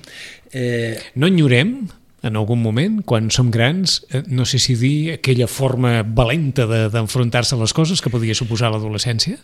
Eh, 0.51 0.99
No 1.15 1.27
enyorem, 1.27 1.87
en 2.21 2.35
algun 2.35 2.61
moment, 2.61 3.01
quan 3.05 3.29
som 3.31 3.49
grans, 3.51 4.05
eh, 4.11 4.23
no 4.27 4.43
sé 4.45 4.59
si 4.59 4.75
dir 4.75 5.13
aquella 5.13 5.47
forma 5.47 6.03
valenta 6.03 6.65
de- 6.67 6.89
d'enfrontar-se 6.89 7.55
a 7.55 7.59
les 7.59 7.71
coses 7.73 8.01
que 8.01 8.09
podia 8.09 8.35
suposar 8.35 8.71
l'adolescència? 8.71 9.37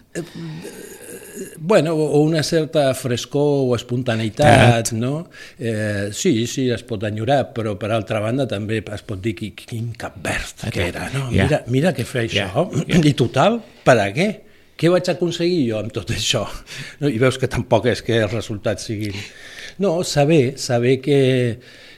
bueno, 1.57 1.93
o 1.95 2.19
una 2.21 2.43
certa 2.43 2.93
frescor 2.93 3.65
o 3.67 3.75
espontaneïtat, 3.75 4.91
no? 4.93 5.27
Eh, 5.59 6.09
sí, 6.13 6.45
sí, 6.47 6.69
es 6.71 6.83
pot 6.87 7.03
enyorar, 7.03 7.49
però 7.55 7.73
per 7.79 7.89
altra 7.91 8.19
banda 8.23 8.45
també 8.47 8.81
es 8.93 9.01
pot 9.03 9.19
dir 9.21 9.33
qui- 9.35 9.53
quin 9.55 9.91
cap 9.97 10.15
verd 10.23 10.69
que 10.71 10.87
era, 10.87 11.09
no? 11.13 11.29
Mira, 11.31 11.63
mira 11.67 11.93
què 11.95 12.05
feia 12.05 12.29
Ja, 12.29 12.53
això. 12.53 13.07
I 13.09 13.13
total, 13.13 13.61
per 13.83 13.97
a 13.99 14.13
què? 14.13 14.29
Què 14.75 14.91
vaig 14.91 15.07
aconseguir 15.11 15.69
jo 15.69 15.79
amb 15.79 15.93
tot 15.95 16.11
això? 16.11 16.43
No? 16.99 17.09
I 17.11 17.19
veus 17.21 17.39
que 17.39 17.49
tampoc 17.51 17.87
és 17.91 18.03
que 18.05 18.19
els 18.25 18.33
resultats 18.33 18.89
siguin... 18.89 19.15
No, 19.81 19.97
saber, 20.07 20.55
saber 20.61 20.97
que, 21.03 21.19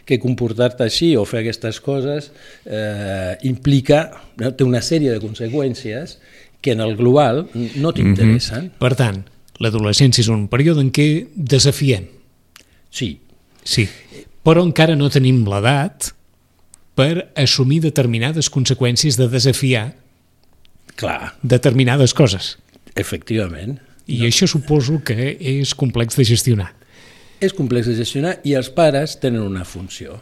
que 0.05 0.19
comportar-te 0.21 0.85
així 0.85 1.11
o 1.17 1.25
fer 1.29 1.43
aquestes 1.43 1.79
coses 1.83 2.31
eh, 2.65 3.33
implica, 3.49 4.03
no? 4.41 4.53
té 4.53 4.65
una 4.65 4.81
sèrie 4.85 5.13
de 5.13 5.21
conseqüències 5.21 6.17
que 6.61 6.73
en 6.73 6.81
el 6.85 6.95
global 6.97 7.45
no 7.77 7.93
t'interessen. 7.93 8.71
Per 8.81 8.93
tant, 8.97 9.23
l'adolescència 9.61 10.25
és 10.25 10.29
un 10.33 10.47
període 10.49 10.81
en 10.85 10.93
què 10.93 11.07
desafiem, 11.33 12.07
Sí, 12.89 13.19
sí, 13.63 13.87
però 14.45 14.63
encara 14.65 14.95
no 14.97 15.11
tenim 15.13 15.43
l'edat 15.47 16.11
per 16.97 17.27
assumir 17.37 17.81
determinades 17.83 18.49
conseqüències 18.49 19.19
de 19.19 19.27
desafiar 19.29 19.91
clar, 20.97 21.35
determinades 21.43 22.15
coses. 22.17 22.55
Efectivament. 22.97 23.77
I 24.07 24.23
això 24.27 24.47
suposo 24.47 25.01
que 25.05 25.33
és 25.35 25.73
complex 25.75 26.15
de 26.17 26.25
gestionar. 26.27 26.71
És 27.43 27.53
complex 27.53 27.89
de 27.89 27.97
gestionar 27.97 28.37
i 28.47 28.55
els 28.57 28.69
pares 28.73 29.17
tenen 29.21 29.43
una 29.43 29.65
funció. 29.67 30.21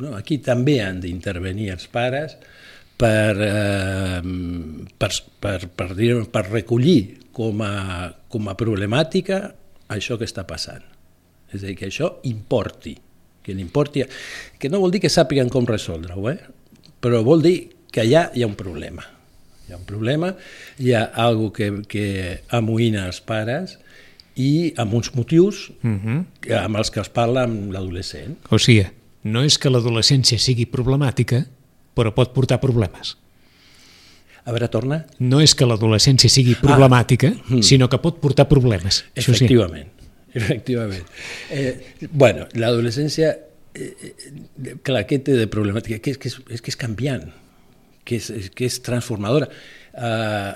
No? 0.00 0.14
Aquí 0.16 0.40
també 0.44 0.80
han 0.82 1.00
d'intervenir 1.00 1.70
els 1.74 1.86
pares 1.92 2.36
per, 3.00 3.36
eh, 3.40 4.20
per, 4.98 5.10
per, 5.40 5.58
per, 5.68 5.88
dir, 5.96 6.12
per 6.32 6.44
recollir 6.50 7.30
com 7.36 7.62
a, 7.64 8.10
com 8.28 8.50
a 8.50 8.56
problemàtica 8.58 9.42
això 9.90 10.18
que 10.18 10.28
està 10.28 10.44
passant. 10.48 10.82
És 11.50 11.62
a 11.62 11.66
dir, 11.66 11.76
que 11.78 11.88
això 11.88 12.16
importi, 12.28 12.94
que 13.42 13.56
l'importi, 13.56 14.04
que 14.60 14.70
no 14.70 14.82
vol 14.82 14.92
dir 14.94 15.00
que 15.02 15.10
sàpiguen 15.12 15.50
com 15.50 15.66
resoldre-ho, 15.68 16.28
eh? 16.30 16.38
però 17.00 17.22
vol 17.26 17.42
dir 17.42 17.56
que 17.90 18.04
allà 18.04 18.28
hi 18.34 18.44
ha 18.44 18.50
un 18.50 18.58
problema. 18.58 19.02
Hi 19.70 19.74
ha 19.74 19.78
un 19.78 19.86
problema, 19.86 20.32
hi 20.82 20.94
ha 20.98 21.04
algo 21.22 21.52
que, 21.54 21.68
que 21.86 22.40
amoïna 22.58 23.04
els 23.06 23.20
pares 23.22 23.76
i 24.34 24.72
amb 24.82 24.96
uns 24.98 25.12
motius 25.14 25.68
Uh 25.84 25.94
-huh. 25.94 26.24
amb 26.58 26.76
els 26.76 26.90
que 26.90 27.00
es 27.00 27.08
parla 27.08 27.44
amb 27.44 27.70
l'adolescent. 27.70 28.36
O 28.50 28.58
sigui, 28.58 28.86
no 29.22 29.44
és 29.44 29.58
que 29.58 29.70
l'adolescència 29.70 30.38
sigui 30.38 30.66
problemàtica, 30.66 31.46
però 31.94 32.12
pot 32.12 32.32
portar 32.32 32.58
problemes. 32.60 33.16
A 34.44 34.50
veure, 34.50 34.68
torna. 34.68 35.06
No 35.18 35.40
és 35.40 35.54
que 35.54 35.66
l'adolescència 35.66 36.28
sigui 36.28 36.56
problemàtica, 36.56 37.32
sinó 37.62 37.88
que 37.88 37.98
pot 37.98 38.18
portar 38.20 38.48
problemes. 38.48 39.04
Això 39.14 39.32
sí. 39.34 39.44
Efectivament. 39.44 39.88
Efectivament. 40.34 41.04
Eh, 41.50 41.94
bueno, 42.10 42.48
l'adolescència, 42.54 43.38
eh, 43.74 43.94
eh, 44.02 44.76
clar, 44.82 45.06
què 45.06 45.22
té 45.22 45.32
de 45.32 45.46
problemàtica? 45.46 46.00
Que 46.00 46.10
és, 46.10 46.18
que 46.18 46.28
és, 46.28 46.40
és 46.50 46.60
que 46.60 46.70
és 46.70 46.76
canviant, 46.76 47.32
que 48.04 48.18
és, 48.20 48.50
que 48.56 48.66
és 48.68 48.80
transformadora, 48.86 49.50
eh, 49.94 50.52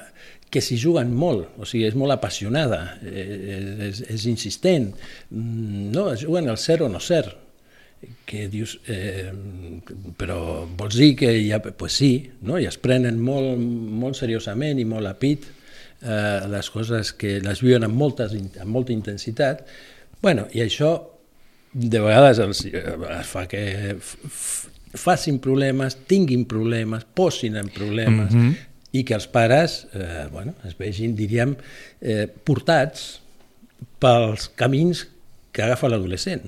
que 0.55 0.63
s'hi 0.63 0.77
juguen 0.79 1.11
molt, 1.11 1.57
o 1.59 1.67
sigui, 1.67 1.89
és 1.89 1.97
molt 1.99 2.15
apassionada, 2.15 2.83
eh, 3.03 3.89
és, 3.91 4.05
és 4.15 4.27
insistent, 4.31 4.93
mm, 5.31 5.89
no, 5.95 6.11
es 6.13 6.23
juguen 6.23 6.49
al 6.49 6.61
ser 6.63 6.83
o 6.87 6.91
no 6.93 7.01
ser, 7.03 7.25
que 8.29 8.49
dius, 8.53 8.79
eh, 8.87 9.33
però 10.19 10.67
vols 10.77 10.97
dir 11.01 11.15
que 11.17 11.33
ha, 11.55 11.61
pues 11.61 11.99
sí, 11.99 12.13
no? 12.43 12.59
i 12.61 12.69
es 12.69 12.79
prenen 12.79 13.21
molt, 13.21 13.59
molt 13.59 14.19
seriosament 14.19 14.81
i 14.81 14.85
molt 14.89 15.09
a 15.09 15.15
pit 15.19 15.47
eh, 16.03 16.45
les 16.53 16.71
coses 16.71 17.15
que 17.17 17.39
les 17.45 17.65
viuen 17.65 17.87
amb, 17.87 17.97
moltes, 17.97 18.35
amb 18.37 18.71
molta 18.71 18.93
intensitat, 18.93 19.65
bueno, 20.23 20.47
i 20.53 20.63
això 20.65 20.95
de 21.75 22.01
vegades 22.01 22.39
els, 22.45 22.65
eh, 22.71 23.23
fa 23.27 23.47
que 23.51 23.65
facin 24.95 25.41
problemes, 25.43 25.97
tinguin 26.09 26.45
problemes, 26.49 27.05
posin 27.15 27.57
en 27.57 27.69
problemes, 27.69 28.33
mm 28.33 28.41
-hmm. 28.41 28.57
i 28.93 29.05
que 29.05 29.15
els 29.15 29.27
pares 29.27 29.87
eh, 29.95 30.27
bueno, 30.31 30.55
es 30.65 30.79
vegin, 30.79 31.17
diríem, 31.17 31.57
eh, 32.01 32.29
portats 32.45 33.21
pels 33.99 34.51
camins 34.55 35.07
que 35.53 35.63
agafa 35.63 35.89
l'adolescent. 35.89 36.45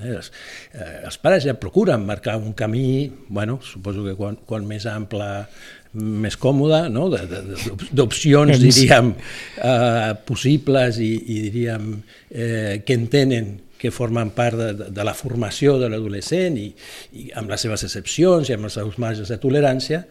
Eh, 0.00 0.14
els, 0.16 0.32
eh, 0.72 1.04
els 1.04 1.18
pares 1.18 1.44
ja 1.44 1.54
procuren 1.54 2.04
marcar 2.06 2.36
un 2.36 2.52
camí, 2.52 3.12
bueno, 3.28 3.60
suposo 3.62 4.04
que 4.04 4.14
quan, 4.16 4.38
quan 4.46 4.66
més 4.66 4.86
ample, 4.86 5.46
més 5.92 6.36
còmode, 6.36 6.88
no? 6.88 7.08
d'opcions, 7.10 8.60
diríem, 8.62 9.14
eh, 9.58 10.12
possibles 10.24 11.00
i, 11.02 11.10
i 11.26 11.40
diríem 11.48 11.90
eh, 12.30 12.82
que 12.86 12.94
entenen 12.94 13.58
que 13.80 13.92
formen 13.94 14.34
part 14.36 14.58
de, 14.60 14.90
de, 14.92 15.04
la 15.06 15.16
formació 15.16 15.78
de 15.80 15.88
l'adolescent 15.88 16.58
i, 16.60 16.68
i 17.16 17.30
amb 17.40 17.48
les 17.48 17.64
seves 17.64 17.86
excepcions 17.86 18.50
i 18.50 18.56
amb 18.56 18.68
els 18.68 18.76
seus 18.76 18.98
marges 19.00 19.32
de 19.32 19.38
tolerància, 19.40 20.02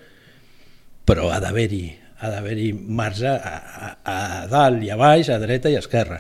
però 1.06 1.30
ha 1.30 1.38
d'haver-hi 1.44 1.84
ha 2.20 2.32
d'haver-hi 2.34 2.72
marge 2.74 3.30
a, 3.30 3.54
a, 3.56 3.90
a 4.04 4.48
dalt 4.52 4.84
i 4.84 4.90
a 4.92 4.98
baix, 5.00 5.30
a 5.32 5.38
dreta 5.40 5.72
i 5.72 5.78
a 5.78 5.84
esquerra. 5.84 6.18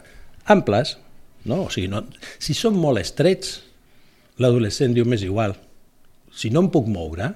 Amples, 0.53 0.94
no? 1.50 1.65
O 1.65 1.74
sigui, 1.74 1.89
no, 1.91 2.06
si 2.39 2.56
són 2.56 2.77
molt 2.79 3.01
estrets, 3.01 3.58
l'adolescent 4.39 4.96
diu 4.96 5.08
més 5.10 5.25
igual. 5.27 5.58
Si 6.32 6.53
no 6.53 6.65
em 6.65 6.72
puc 6.74 6.88
moure... 6.91 7.34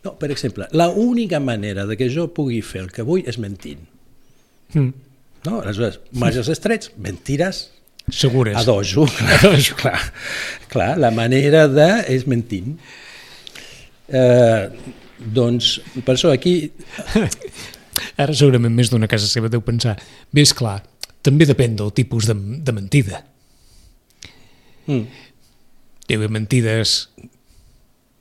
No, 0.00 0.14
per 0.16 0.30
exemple, 0.32 0.64
la 0.72 0.86
única 0.88 1.36
manera 1.44 1.84
de 1.84 1.92
que 2.00 2.06
jo 2.08 2.30
pugui 2.32 2.62
fer 2.64 2.86
el 2.86 2.88
que 2.88 3.04
vull 3.04 3.26
és 3.28 3.36
mentint. 3.36 3.82
Mm. 4.72 4.94
No? 5.44 5.58
Aleshores, 5.60 5.98
marges 6.16 6.48
estrets, 6.48 6.88
mentires 6.96 7.66
Segures. 8.12 8.56
a 8.56 8.64
dojo. 8.64 9.06
Clar, 9.06 9.58
clar, 9.82 10.00
clar, 10.68 10.90
la 10.98 11.10
manera 11.14 11.66
de 11.70 11.88
és 12.12 12.26
mentint. 12.30 12.76
Eh, 14.10 14.68
doncs, 15.20 15.76
per 16.02 16.16
això 16.16 16.32
aquí 16.34 16.54
Ara 18.20 18.34
segurament 18.34 18.72
més 18.74 18.90
d'una 18.90 19.08
casa 19.10 19.28
seva 19.28 19.50
deu 19.52 19.62
pensar, 19.62 19.96
bé, 20.32 20.42
és 20.42 20.52
clar, 20.56 20.78
també 21.26 21.46
depèn 21.48 21.76
del 21.78 21.92
tipus 21.94 22.28
de, 22.30 22.34
de 22.34 22.72
mentida. 22.72 23.22
mm, 24.86 25.26
Deu 26.08 26.18
haver 26.18 26.30
mentides 26.32 26.94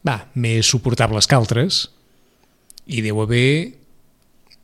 va, 0.05 0.19
més 0.35 0.67
suportables 0.69 1.27
que 1.27 1.37
altres 1.37 1.79
i 2.85 3.01
deu 3.05 3.21
haver 3.23 3.78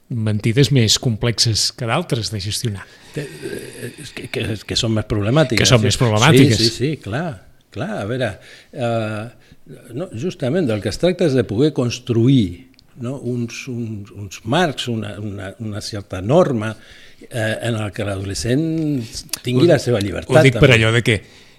mentides 0.10 0.70
més 0.76 1.00
complexes 1.02 1.72
que 1.74 1.88
d'altres 1.90 2.30
de 2.34 2.40
gestionar. 2.44 2.86
és 3.16 4.12
que, 4.14 4.28
que, 4.30 4.46
que 4.68 4.78
són 4.78 4.94
més 4.94 5.08
problemàtiques. 5.10 5.64
Que 5.64 5.70
són 5.70 5.82
més 5.82 5.98
problemàtiques. 5.98 6.60
Sí, 6.60 6.70
sí, 6.70 6.76
sí, 6.76 6.92
clar. 7.02 7.42
clar 7.74 7.90
a 8.02 8.06
veure, 8.08 8.30
eh, 8.72 9.24
no, 9.98 10.10
justament 10.14 10.68
del 10.70 10.84
que 10.84 10.92
es 10.94 11.02
tracta 11.02 11.26
és 11.28 11.34
de 11.36 11.44
poder 11.48 11.74
construir 11.74 12.70
no, 13.02 13.18
uns, 13.18 13.66
uns, 13.68 14.12
uns 14.12 14.42
marcs, 14.46 14.88
una, 14.88 15.18
una, 15.20 15.54
una 15.60 15.82
certa 15.82 16.22
norma 16.22 16.76
eh, 17.30 17.56
en 17.62 17.76
el 17.76 17.92
que 17.92 18.06
l'adolescent 18.08 18.64
tingui 19.44 19.68
la 19.68 19.80
seva 19.82 20.00
llibertat. 20.00 20.38
Ho 20.38 20.46
dic 20.46 20.60
per 20.60 20.70
també. 20.70 20.78
allò 20.78 20.94
de 20.96 21.04
que 21.04 21.18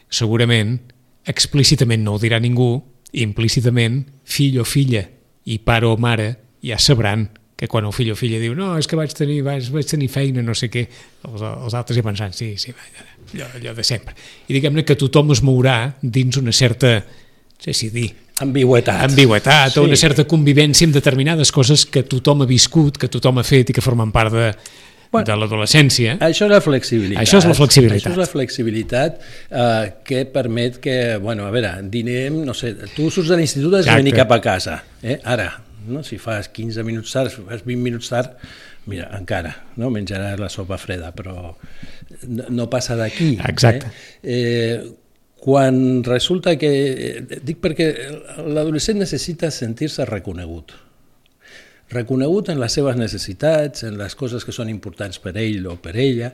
segurament 0.09 0.79
explícitament 1.27 2.05
no 2.07 2.15
ho 2.17 2.23
dirà 2.23 2.39
ningú, 2.41 2.79
implícitament 3.17 4.05
fill 4.25 4.61
o 4.63 4.65
filla 4.65 5.05
i 5.47 5.59
pare 5.63 5.89
o 5.89 5.97
mare 6.01 6.31
ja 6.65 6.79
sabran 6.83 7.29
que 7.57 7.69
quan 7.73 7.87
el 7.89 7.93
fill 7.97 8.11
o 8.13 8.17
filla 8.19 8.37
diu 8.43 8.53
no, 8.55 8.75
és 8.77 8.87
que 8.87 8.97
vaig 8.99 9.15
tenir, 9.17 9.39
vaig, 9.47 9.71
vaig 9.73 9.87
tenir 9.89 10.11
feina, 10.13 10.43
no 10.45 10.53
sé 10.55 10.69
què, 10.69 10.83
els, 11.25 11.41
els 11.41 11.77
altres 11.79 11.97
ja 11.97 12.05
pensant, 12.05 12.35
sí, 12.37 12.51
sí, 12.61 12.75
va, 12.77 12.85
allò, 13.33 13.47
allò 13.57 13.73
de 13.79 13.85
sempre. 13.89 14.13
I 14.49 14.59
diguem-ne 14.59 14.85
que 14.85 14.97
tothom 15.01 15.33
es 15.33 15.41
mourà 15.43 15.79
dins 16.03 16.37
una 16.37 16.53
certa, 16.53 16.99
no 17.01 17.65
sé 17.65 17.73
si 17.73 17.89
dir, 17.95 18.11
Ambigüetat. 18.45 19.07
ambigüetat 19.09 19.73
Sí. 19.73 19.79
o 19.81 19.85
una 19.89 19.97
certa 19.97 20.27
convivència 20.29 20.85
amb 20.85 20.93
determinades 20.99 21.49
coses 21.51 21.87
que 21.89 22.03
tothom 22.05 22.45
ha 22.45 22.47
viscut, 22.51 22.99
que 23.01 23.09
tothom 23.09 23.39
ha 23.41 23.45
fet 23.49 23.71
i 23.73 23.73
que 23.73 23.81
formen 23.81 24.13
part 24.13 24.35
de, 24.35 24.51
bueno, 25.11 25.25
de 25.25 25.37
l'adolescència. 25.41 26.19
Això 26.21 26.45
és 26.45 26.53
la 26.53 26.61
flexibilitat. 26.61 27.23
Això 27.25 27.41
és 27.41 27.47
la 27.49 27.55
flexibilitat. 27.57 28.03
Això 28.05 28.13
és 28.13 28.21
la 28.21 28.27
flexibilitat 28.29 29.17
eh, 29.49 29.93
que 30.05 30.27
permet 30.29 30.77
que, 30.85 31.17
bueno, 31.17 31.47
a 31.49 31.51
veure, 31.55 31.79
dinem, 31.89 32.43
no 32.45 32.53
sé, 32.53 32.75
tu 32.93 33.09
surts 33.09 33.33
de 33.33 33.41
l'institut 33.41 33.79
has 33.81 33.89
de 33.89 33.97
venir 33.97 34.13
cap 34.21 34.37
a 34.37 34.43
casa, 34.45 34.83
eh? 35.01 35.17
ara, 35.25 35.49
no? 35.89 36.03
si 36.07 36.19
fas 36.23 36.49
15 36.53 36.85
minuts 36.87 37.13
tard, 37.15 37.33
si 37.33 37.43
fas 37.47 37.65
20 37.65 37.83
minuts 37.83 38.11
tard, 38.13 38.37
mira, 38.91 39.09
encara, 39.19 39.55
no? 39.81 39.91
menjaràs 39.95 40.39
la 40.41 40.51
sopa 40.53 40.79
freda, 40.81 41.13
però 41.17 41.53
no, 42.29 42.49
no 42.51 42.71
passa 42.73 42.99
d'aquí. 42.99 43.35
Exacte. 43.49 43.93
Eh? 44.23 44.37
Eh, 44.37 44.79
quan 45.47 46.03
resulta 46.07 46.57
que... 46.59 46.73
Dic 47.45 47.61
perquè 47.63 47.93
l'adolescent 48.47 48.99
necessita 48.99 49.53
sentir-se 49.55 50.09
reconegut 50.09 50.75
reconegut 51.87 52.49
en 52.51 52.59
les 52.59 52.75
seves 52.75 52.97
necessitats, 52.99 53.85
en 53.87 53.95
les 53.99 54.17
coses 54.19 54.43
que 54.43 54.55
són 54.55 54.71
importants 54.73 55.21
per 55.23 55.37
ell 55.39 55.69
o 55.71 55.77
per 55.79 55.95
ella, 55.95 56.33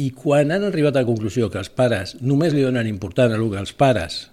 i 0.00 0.10
quan 0.16 0.52
han 0.52 0.64
arribat 0.64 0.96
a 0.96 1.02
la 1.04 1.08
conclusió 1.08 1.50
que 1.52 1.60
els 1.60 1.68
pares 1.72 2.16
només 2.20 2.54
li 2.54 2.64
donen 2.64 2.88
important 2.88 3.32
a 3.32 3.36
el 3.36 3.46
que 3.52 3.60
els 3.60 3.72
pares 3.76 4.26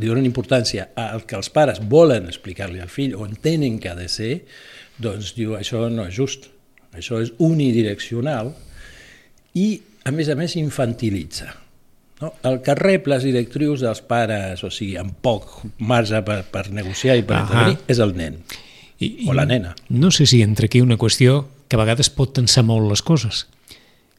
li 0.00 0.08
donen 0.08 0.24
importància 0.24 0.88
al 0.96 1.26
que 1.28 1.36
els 1.36 1.50
pares 1.52 1.82
volen 1.84 2.28
explicar-li 2.30 2.80
al 2.80 2.90
fill 2.92 3.16
o 3.18 3.26
entenen 3.28 3.78
que 3.80 3.90
ha 3.92 3.96
de 3.98 4.08
ser, 4.08 4.32
doncs 5.00 5.34
diu 5.36 5.56
això 5.58 5.86
no 5.92 6.06
és 6.08 6.16
just, 6.16 6.48
això 6.96 7.20
és 7.22 7.34
unidireccional 7.38 8.54
i 9.60 9.68
a 10.08 10.12
més 10.14 10.30
a 10.32 10.36
més 10.38 10.56
infantilitza. 10.56 11.52
No? 12.20 12.32
El 12.44 12.60
que 12.64 12.74
rep 12.76 13.08
les 13.12 13.24
directrius 13.24 13.84
dels 13.84 14.02
pares, 14.04 14.64
o 14.64 14.72
sigui, 14.72 14.96
amb 15.00 15.16
poc 15.24 15.62
marge 15.78 16.20
per, 16.24 16.42
per 16.52 16.66
negociar 16.72 17.16
i 17.20 17.24
per 17.26 17.44
intervenir, 17.44 17.78
és 17.88 18.00
el 18.02 18.16
nen. 18.16 18.40
I, 19.00 19.10
o 19.28 19.36
la 19.36 19.46
nena. 19.48 19.72
No 19.88 20.10
sé 20.12 20.26
si 20.28 20.42
entra 20.44 20.68
aquí 20.68 20.82
una 20.84 20.98
qüestió 21.00 21.46
que 21.68 21.78
a 21.78 21.80
vegades 21.80 22.10
pot 22.12 22.34
tensar 22.36 22.66
molt 22.68 22.90
les 22.90 23.00
coses. 23.04 23.46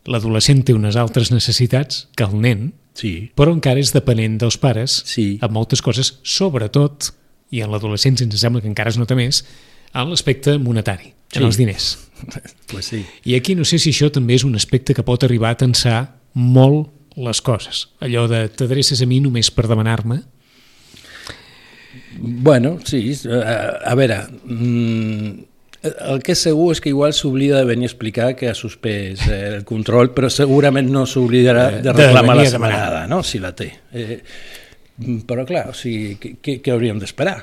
L'adolescent 0.10 0.64
té 0.66 0.74
unes 0.74 0.98
altres 0.98 1.30
necessitats 1.30 2.08
que 2.18 2.26
el 2.26 2.40
nen, 2.42 2.72
sí. 2.98 3.32
però 3.38 3.54
encara 3.56 3.82
és 3.82 3.94
depenent 3.96 4.38
dels 4.42 4.58
pares 4.62 5.02
sí. 5.10 5.36
en 5.42 5.54
moltes 5.54 5.84
coses, 5.84 6.16
sobretot, 6.24 7.12
i 7.52 7.64
en 7.64 7.72
l'adolescència 7.74 8.28
ens 8.28 8.40
sembla 8.40 8.64
que 8.64 8.72
encara 8.72 8.94
es 8.94 9.00
nota 9.00 9.18
més, 9.18 9.44
en 9.92 10.10
l'aspecte 10.10 10.56
monetari, 10.62 11.12
sí. 11.12 11.40
en 11.40 11.48
els 11.50 11.60
diners. 11.60 11.92
pues 12.72 12.92
sí. 12.94 13.04
I 13.28 13.36
aquí 13.36 13.56
no 13.56 13.68
sé 13.68 13.80
si 13.82 13.92
això 13.92 14.12
també 14.14 14.38
és 14.40 14.48
un 14.48 14.56
aspecte 14.56 14.96
que 14.96 15.06
pot 15.08 15.24
arribar 15.28 15.52
a 15.52 15.60
tensar 15.60 16.04
molt 16.34 16.92
les 17.20 17.42
coses. 17.44 17.90
Allò 18.00 18.28
de 18.32 18.46
t'adreces 18.56 19.02
a 19.04 19.08
mi 19.10 19.20
només 19.24 19.52
per 19.52 19.68
demanar-me, 19.68 20.22
Bueno, 22.18 22.80
sí, 22.84 23.14
a, 23.28 23.92
a 23.92 23.96
veure, 23.96 24.22
mm, 24.46 25.32
el 25.82 26.22
que 26.22 26.36
és 26.36 26.42
segur 26.46 26.72
és 26.76 26.82
que 26.82 26.92
igual 26.92 27.14
s'oblida 27.18 27.62
de 27.62 27.66
venir 27.66 27.88
a 27.88 27.92
explicar 27.92 28.28
que 28.38 28.50
ha 28.52 28.56
suspès 28.58 29.24
eh, 29.28 29.40
el 29.58 29.64
control, 29.66 30.12
però 30.14 30.30
segurament 30.30 30.92
no 30.94 31.08
s'oblidarà 31.10 31.68
eh, 31.72 31.80
de 31.86 31.96
reclamar 31.96 32.38
de 32.38 32.44
la 32.44 32.52
setmanada, 32.54 33.00
no? 33.10 33.24
si 33.26 33.42
la 33.42 33.54
té. 33.58 33.72
Eh, 33.94 34.20
però 35.28 35.46
clar, 35.50 35.72
o 35.72 35.76
sigui, 35.78 36.36
què, 36.38 36.60
què 36.62 36.74
hauríem 36.74 37.02
d'esperar? 37.02 37.40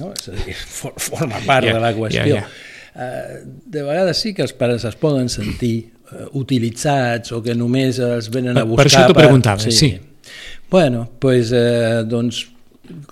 No? 0.00 0.10
És 0.16 0.30
a 0.32 0.34
dir, 0.34 0.56
for, 0.80 0.96
forma 0.98 1.38
part 1.46 1.68
yeah, 1.68 1.78
de 1.78 1.84
la 1.84 1.94
qüestió. 1.94 2.26
Yeah, 2.26 2.42
yeah. 2.42 2.66
Uh, 2.90 3.36
de 3.70 3.84
vegades 3.86 4.18
sí 4.18 4.32
que 4.34 4.42
els 4.42 4.52
pares 4.58 4.82
es 4.88 4.96
poden 4.98 5.28
sentir 5.30 5.74
uh, 6.10 6.24
utilitzats 6.40 7.30
o 7.36 7.38
que 7.44 7.54
només 7.54 8.00
els 8.02 8.32
venen 8.34 8.58
a 8.58 8.64
buscar... 8.66 8.82
Per 8.82 8.90
això 8.90 9.04
t'ho 9.06 9.14
preguntava, 9.14 9.62
sí. 9.62 9.76
sí. 9.76 9.92
Bueno, 10.70 11.04
pues, 11.18 11.50
eh, 11.54 12.02
doncs 12.06 12.44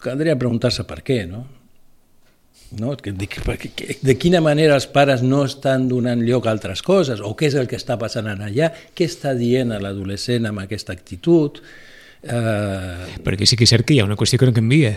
caldria 0.03 0.37
preguntar-se 0.39 0.85
per 0.87 1.01
què, 1.07 1.25
no? 1.27 1.45
No? 2.77 2.95
De, 2.97 4.15
quina 4.21 4.41
manera 4.45 4.77
els 4.77 4.89
pares 4.93 5.23
no 5.25 5.45
estan 5.49 5.89
donant 5.89 6.23
lloc 6.27 6.47
a 6.47 6.53
altres 6.53 6.83
coses, 6.85 7.23
o 7.25 7.35
què 7.39 7.49
és 7.49 7.57
el 7.59 7.69
que 7.71 7.79
està 7.81 7.99
passant 8.01 8.29
allà, 8.29 8.71
què 8.95 9.09
està 9.09 9.35
dient 9.39 9.73
a 9.73 9.81
l'adolescent 9.83 10.49
amb 10.51 10.65
aquesta 10.65 10.95
actitud... 10.97 11.63
Eh... 12.23 13.19
Perquè 13.25 13.47
sí 13.49 13.57
que 13.57 13.65
és 13.65 13.73
cert 13.73 13.87
que 13.89 13.97
hi 13.97 14.03
ha 14.03 14.09
una 14.09 14.19
qüestió 14.19 14.41
que 14.41 14.51
no 14.51 14.57
canvia. 14.57 14.97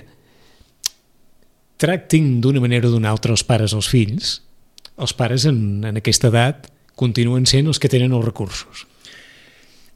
Tractin 1.82 2.40
d'una 2.44 2.62
manera 2.62 2.90
o 2.90 2.94
d'una 2.94 3.12
altra 3.13 3.34
els 3.34 3.46
pares 3.48 3.75
als 3.78 3.90
fills, 3.90 4.40
els 5.01 5.16
pares 5.18 5.48
en, 5.50 5.82
en 5.88 5.98
aquesta 6.01 6.30
edat 6.30 6.70
continuen 7.00 7.48
sent 7.50 7.70
els 7.72 7.80
que 7.82 7.90
tenen 7.90 8.13
els 8.13 8.25
recursos. 8.25 8.86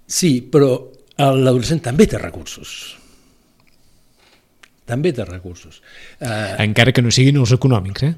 Sí, 0.08 0.38
però 0.42 0.78
l'adolescent 1.18 1.84
també 1.86 2.08
té 2.10 2.18
recursos 2.22 2.96
també 4.86 5.12
té 5.16 5.26
recursos. 5.26 5.82
Uh, 6.20 6.56
encara 6.66 6.94
que 6.94 7.04
no 7.04 7.14
siguin 7.14 7.42
els 7.42 7.54
econòmics, 7.56 8.06
eh? 8.06 8.14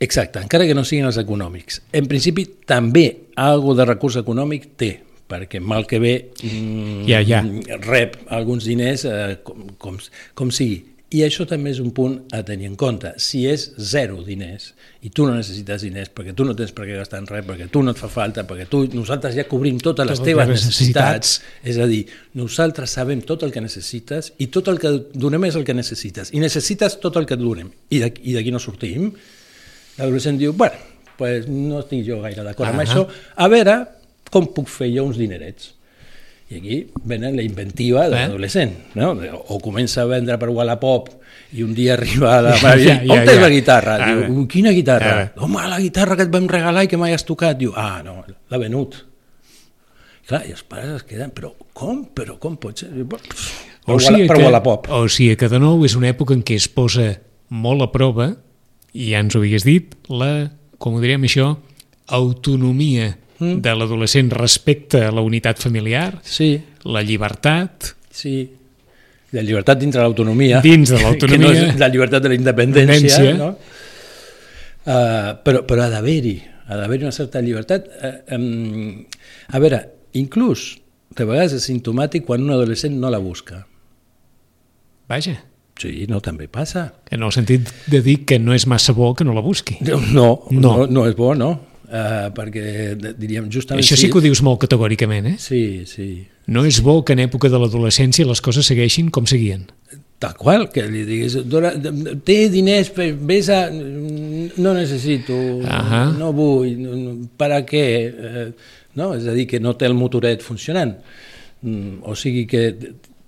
Exacte, 0.00 0.40
encara 0.40 0.64
que 0.64 0.74
no 0.74 0.84
siguin 0.88 1.10
els 1.10 1.20
econòmics. 1.20 1.82
En 1.92 2.08
principi, 2.08 2.46
també 2.66 3.06
algo 3.36 3.74
de 3.76 3.84
recurs 3.84 4.16
econòmic 4.22 4.70
té, 4.80 4.94
perquè 5.30 5.60
mal 5.60 5.84
que 5.86 6.00
bé 6.02 6.14
mm, 6.40 7.02
ja, 7.08 7.20
ja. 7.20 7.42
rep 7.84 8.16
alguns 8.32 8.64
diners 8.66 9.04
eh, 9.04 9.36
com, 9.44 9.68
com, 9.78 10.00
com 10.34 10.54
sigui. 10.54 10.80
I 11.10 11.24
això 11.26 11.42
també 11.48 11.72
és 11.72 11.80
un 11.82 11.90
punt 11.90 12.12
a 12.36 12.38
tenir 12.46 12.68
en 12.70 12.76
compte. 12.78 13.10
Si 13.18 13.40
és 13.50 13.64
zero 13.82 14.20
diners 14.22 14.68
i 15.02 15.10
tu 15.10 15.24
no 15.26 15.32
necessites 15.34 15.82
diners 15.82 16.12
perquè 16.14 16.34
tu 16.38 16.44
no 16.46 16.54
tens 16.54 16.70
per 16.76 16.84
què 16.86 16.98
gastar 17.00 17.18
en 17.18 17.26
res, 17.26 17.42
perquè 17.48 17.66
tu 17.72 17.82
no 17.82 17.90
et 17.96 17.98
fa 17.98 18.06
falta, 18.12 18.44
perquè 18.46 18.68
tu, 18.70 18.84
nosaltres 18.94 19.34
ja 19.34 19.46
cobrim 19.50 19.80
totes 19.82 20.06
les 20.06 20.22
teves 20.22 20.46
necessitats, 20.52 21.32
necessitats, 21.40 21.64
és 21.72 21.80
a 21.82 21.88
dir, 21.90 22.04
nosaltres 22.38 22.94
sabem 22.94 23.24
tot 23.26 23.42
el 23.42 23.50
que 23.50 23.64
necessites 23.64 24.30
i 24.38 24.46
tot 24.54 24.70
el 24.70 24.78
que 24.78 24.92
donem 25.10 25.48
és 25.50 25.58
el 25.58 25.66
que 25.66 25.74
necessites. 25.74 26.30
I 26.30 26.44
necessites 26.44 27.00
tot 27.02 27.18
el 27.18 27.26
que 27.26 27.34
et 27.34 27.42
donem. 27.42 27.72
I 27.90 28.04
d'aquí 28.04 28.54
no 28.54 28.62
sortim. 28.62 29.10
L'adolescent 29.98 30.38
diu, 30.38 30.54
bueno, 30.54 30.78
pues 31.18 31.50
no 31.50 31.82
estic 31.82 32.06
jo 32.06 32.22
gaire 32.22 32.46
d'acord 32.46 32.70
amb 32.70 32.86
això, 32.86 33.02
a 33.34 33.50
veure 33.50 33.80
com 34.30 34.46
puc 34.54 34.70
fer 34.70 34.92
jo 34.94 35.08
uns 35.10 35.18
dinerets 35.18 35.74
i 36.50 36.58
aquí 36.58 36.76
venen 37.06 37.36
la 37.38 37.42
inventiva 37.46 38.08
de 38.08 38.16
eh? 38.16 38.24
l'adolescent, 38.24 38.72
no? 38.98 39.12
O 39.54 39.60
comença 39.62 40.02
a 40.02 40.08
vendre 40.10 40.34
per 40.38 40.48
Wallapop 40.50 41.12
i 41.54 41.62
un 41.62 41.76
dia 41.76 41.94
arriba 41.98 42.32
a 42.38 42.40
la 42.42 42.56
mare 42.58 42.82
ja, 42.82 42.96
ja, 43.04 43.14
on 43.14 43.28
ja. 43.28 43.36
la 43.38 43.50
guitarra? 43.52 43.94
Ah, 44.02 44.08
Diu, 44.10 44.42
quina 44.50 44.72
guitarra? 44.74 45.12
Ah, 45.20 45.44
Home, 45.46 45.62
la 45.70 45.78
guitarra 45.78 46.18
que 46.18 46.26
et 46.26 46.32
vam 46.34 46.50
regalar 46.50 46.84
i 46.86 46.90
que 46.90 46.98
mai 46.98 47.14
has 47.14 47.26
tocat. 47.28 47.54
Diu, 47.60 47.70
ah, 47.78 48.02
no, 48.02 48.24
l'ha 48.26 48.60
venut. 48.62 48.98
Clar, 50.26 50.42
i 50.46 50.54
els 50.56 50.66
pares 50.66 50.90
es 50.98 51.06
queden, 51.06 51.30
però 51.34 51.52
com? 51.74 52.02
Però 52.14 52.34
com 52.42 52.58
pot 52.58 52.82
ser? 52.82 52.90
O 53.86 54.00
sigui 54.02 54.26
per 54.26 54.36
que, 54.36 54.44
Wallapop. 54.44 54.90
O 54.94 55.06
sigui 55.10 55.38
que 55.38 55.48
de 55.50 55.62
nou 55.62 55.86
és 55.86 55.94
una 55.98 56.10
època 56.10 56.34
en 56.34 56.42
què 56.46 56.58
es 56.58 56.66
posa 56.70 57.12
molt 57.50 57.86
a 57.86 57.90
prova, 57.94 58.32
i 58.90 59.12
ja 59.12 59.22
ens 59.22 59.38
ho 59.38 59.42
havies 59.42 59.66
dit, 59.66 59.94
la, 60.10 60.50
com 60.82 60.98
ho 60.98 61.02
diríem 61.02 61.30
això, 61.30 61.52
autonomia 62.10 63.12
mm. 63.40 63.58
de 63.64 63.74
l'adolescent 63.74 64.30
respecte 64.36 65.02
a 65.06 65.10
la 65.14 65.24
unitat 65.24 65.60
familiar, 65.62 66.12
sí. 66.22 66.54
la 66.84 67.02
llibertat... 67.02 67.94
Sí, 68.10 68.34
la 69.30 69.44
llibertat 69.46 69.78
dins 69.78 69.94
de 69.94 70.02
l'autonomia. 70.02 70.60
Dins 70.64 70.90
de 70.90 71.00
l'autonomia. 71.04 71.70
No 71.70 71.80
la 71.80 71.90
llibertat 71.92 72.24
de 72.24 72.32
la 72.32 72.38
independència, 72.38 73.34
no? 73.38 73.52
Uh, 74.80 75.36
però, 75.44 75.60
però 75.68 75.84
ha 75.84 75.90
d'haver-hi, 75.92 76.36
ha 76.66 76.78
d'haver-hi 76.78 77.06
una 77.06 77.14
certa 77.14 77.42
llibertat. 77.44 77.86
Uh, 78.00 78.14
um, 78.36 79.04
a 79.54 79.60
veure, 79.62 79.82
inclús, 80.18 80.72
de 81.14 81.26
vegades 81.26 81.54
és 81.58 81.68
simptomàtic 81.68 82.26
quan 82.26 82.42
un 82.46 82.54
adolescent 82.54 82.96
no 82.98 83.10
la 83.12 83.22
busca. 83.22 83.64
Vaja. 85.10 85.36
Sí, 85.80 86.04
no, 86.10 86.18
també 86.20 86.44
passa. 86.50 86.90
En 87.08 87.22
el 87.24 87.32
sentit 87.32 87.70
de 87.88 88.02
dir 88.04 88.20
que 88.28 88.36
no 88.42 88.52
és 88.52 88.66
massa 88.68 88.92
bo 88.92 89.14
que 89.16 89.24
no 89.24 89.32
la 89.32 89.42
busqui. 89.44 89.78
No, 89.86 89.96
no, 90.12 90.26
no, 90.52 90.74
no 90.90 91.06
és 91.08 91.16
bo, 91.16 91.32
no 91.38 91.54
uh, 91.90 92.30
perquè 92.34 92.94
diríem 93.18 93.50
justament... 93.52 93.82
Això 93.82 93.98
sí 93.98 94.10
que 94.10 94.20
ho 94.20 94.24
dius 94.24 94.42
molt 94.46 94.62
categòricament, 94.64 95.32
eh? 95.32 95.36
Sí, 95.42 95.82
sí. 95.90 96.10
No 96.50 96.64
és 96.66 96.80
bo 96.82 97.00
que 97.04 97.16
en 97.16 97.24
època 97.26 97.50
de 97.50 97.60
l'adolescència 97.60 98.26
les 98.26 98.42
coses 98.44 98.66
segueixin 98.66 99.10
com 99.14 99.28
seguien. 99.30 99.66
Tal 100.20 100.34
qual, 100.36 100.66
que 100.72 100.84
li 100.84 101.06
diguis, 101.08 101.38
dona, 101.48 101.72
té 102.26 102.42
diners, 102.52 102.90
vés 103.24 103.48
a... 103.48 103.62
no 103.72 104.74
necessito, 104.76 105.32
uh 105.32 105.64
-huh. 105.64 106.18
no 106.18 106.32
vull, 106.36 106.74
no, 106.76 107.14
per 107.36 107.52
a 107.52 107.62
què? 107.64 107.86
Eh, 108.08 108.50
no? 108.94 109.14
És 109.14 109.26
a 109.26 109.32
dir, 109.32 109.46
que 109.46 109.60
no 109.60 109.76
té 109.76 109.86
el 109.86 109.94
motoret 109.94 110.42
funcionant. 110.42 110.96
Mm, 111.62 112.02
o 112.02 112.14
sigui 112.14 112.46
que 112.46 112.76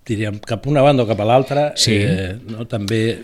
diríem, 0.06 0.38
cap 0.44 0.66
una 0.66 0.82
banda 0.82 1.04
o 1.04 1.06
cap 1.06 1.20
a 1.20 1.24
l'altra, 1.24 1.72
sí. 1.76 1.94
eh, 1.94 2.36
no, 2.50 2.66
també... 2.66 3.18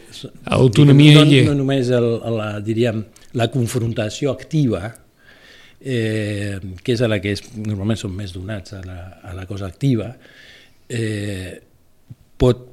Autonomia 0.45 1.25
no, 1.25 1.25
no 1.51 1.55
només 1.55 1.91
el, 1.91 2.09
la, 2.37 2.61
diríem, 2.65 3.05
la 3.35 3.49
confrontació 3.51 4.33
activa, 4.33 4.95
eh, 5.89 6.59
que 6.85 6.93
és 6.93 7.01
a 7.01 7.09
la 7.09 7.19
que 7.25 7.33
és, 7.33 7.43
normalment 7.57 7.99
són 8.01 8.13
més 8.17 8.35
donats 8.37 8.77
a 8.77 8.83
la, 8.85 8.99
a 9.25 9.33
la 9.37 9.47
cosa 9.49 9.69
activa, 9.71 10.11
eh, 10.89 11.57
pot 12.39 12.69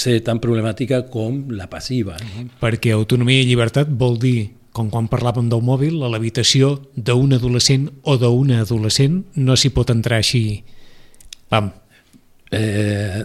ser 0.00 0.20
tan 0.24 0.40
problemàtica 0.40 1.02
com 1.12 1.42
la 1.52 1.68
passiva. 1.70 2.16
No? 2.22 2.46
Perquè 2.62 2.94
autonomia 2.94 3.42
i 3.42 3.48
llibertat 3.50 3.90
vol 3.90 4.16
dir, 4.22 4.52
com 4.72 4.88
quan 4.92 5.10
parlàvem 5.10 5.50
del 5.50 5.64
mòbil, 5.66 5.98
a 6.06 6.08
l'habitació 6.12 6.76
d'un 6.94 7.34
adolescent 7.36 7.88
o 8.08 8.16
d'una 8.20 8.62
adolescent 8.64 9.20
no 9.42 9.58
s'hi 9.58 9.72
pot 9.76 9.92
entrar 9.92 10.22
així. 10.22 10.62
Pam. 11.50 11.72
Eh, 12.50 13.20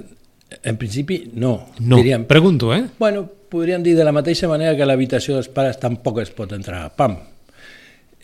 en 0.66 0.78
principi, 0.82 1.22
no. 1.38 1.54
No, 1.80 2.02
diríem, 2.02 2.26
pregunto, 2.26 2.74
eh? 2.74 2.84
Bueno, 3.00 3.24
podríem 3.50 3.86
dir 3.86 3.96
de 3.96 4.04
la 4.04 4.14
mateixa 4.16 4.50
manera 4.52 4.76
que 4.76 4.88
l'habitació 4.90 5.38
dels 5.38 5.52
pares 5.54 5.80
tampoc 5.80 6.20
es 6.26 6.34
pot 6.36 6.52
entrar. 6.58 6.90
Pam. 6.98 7.20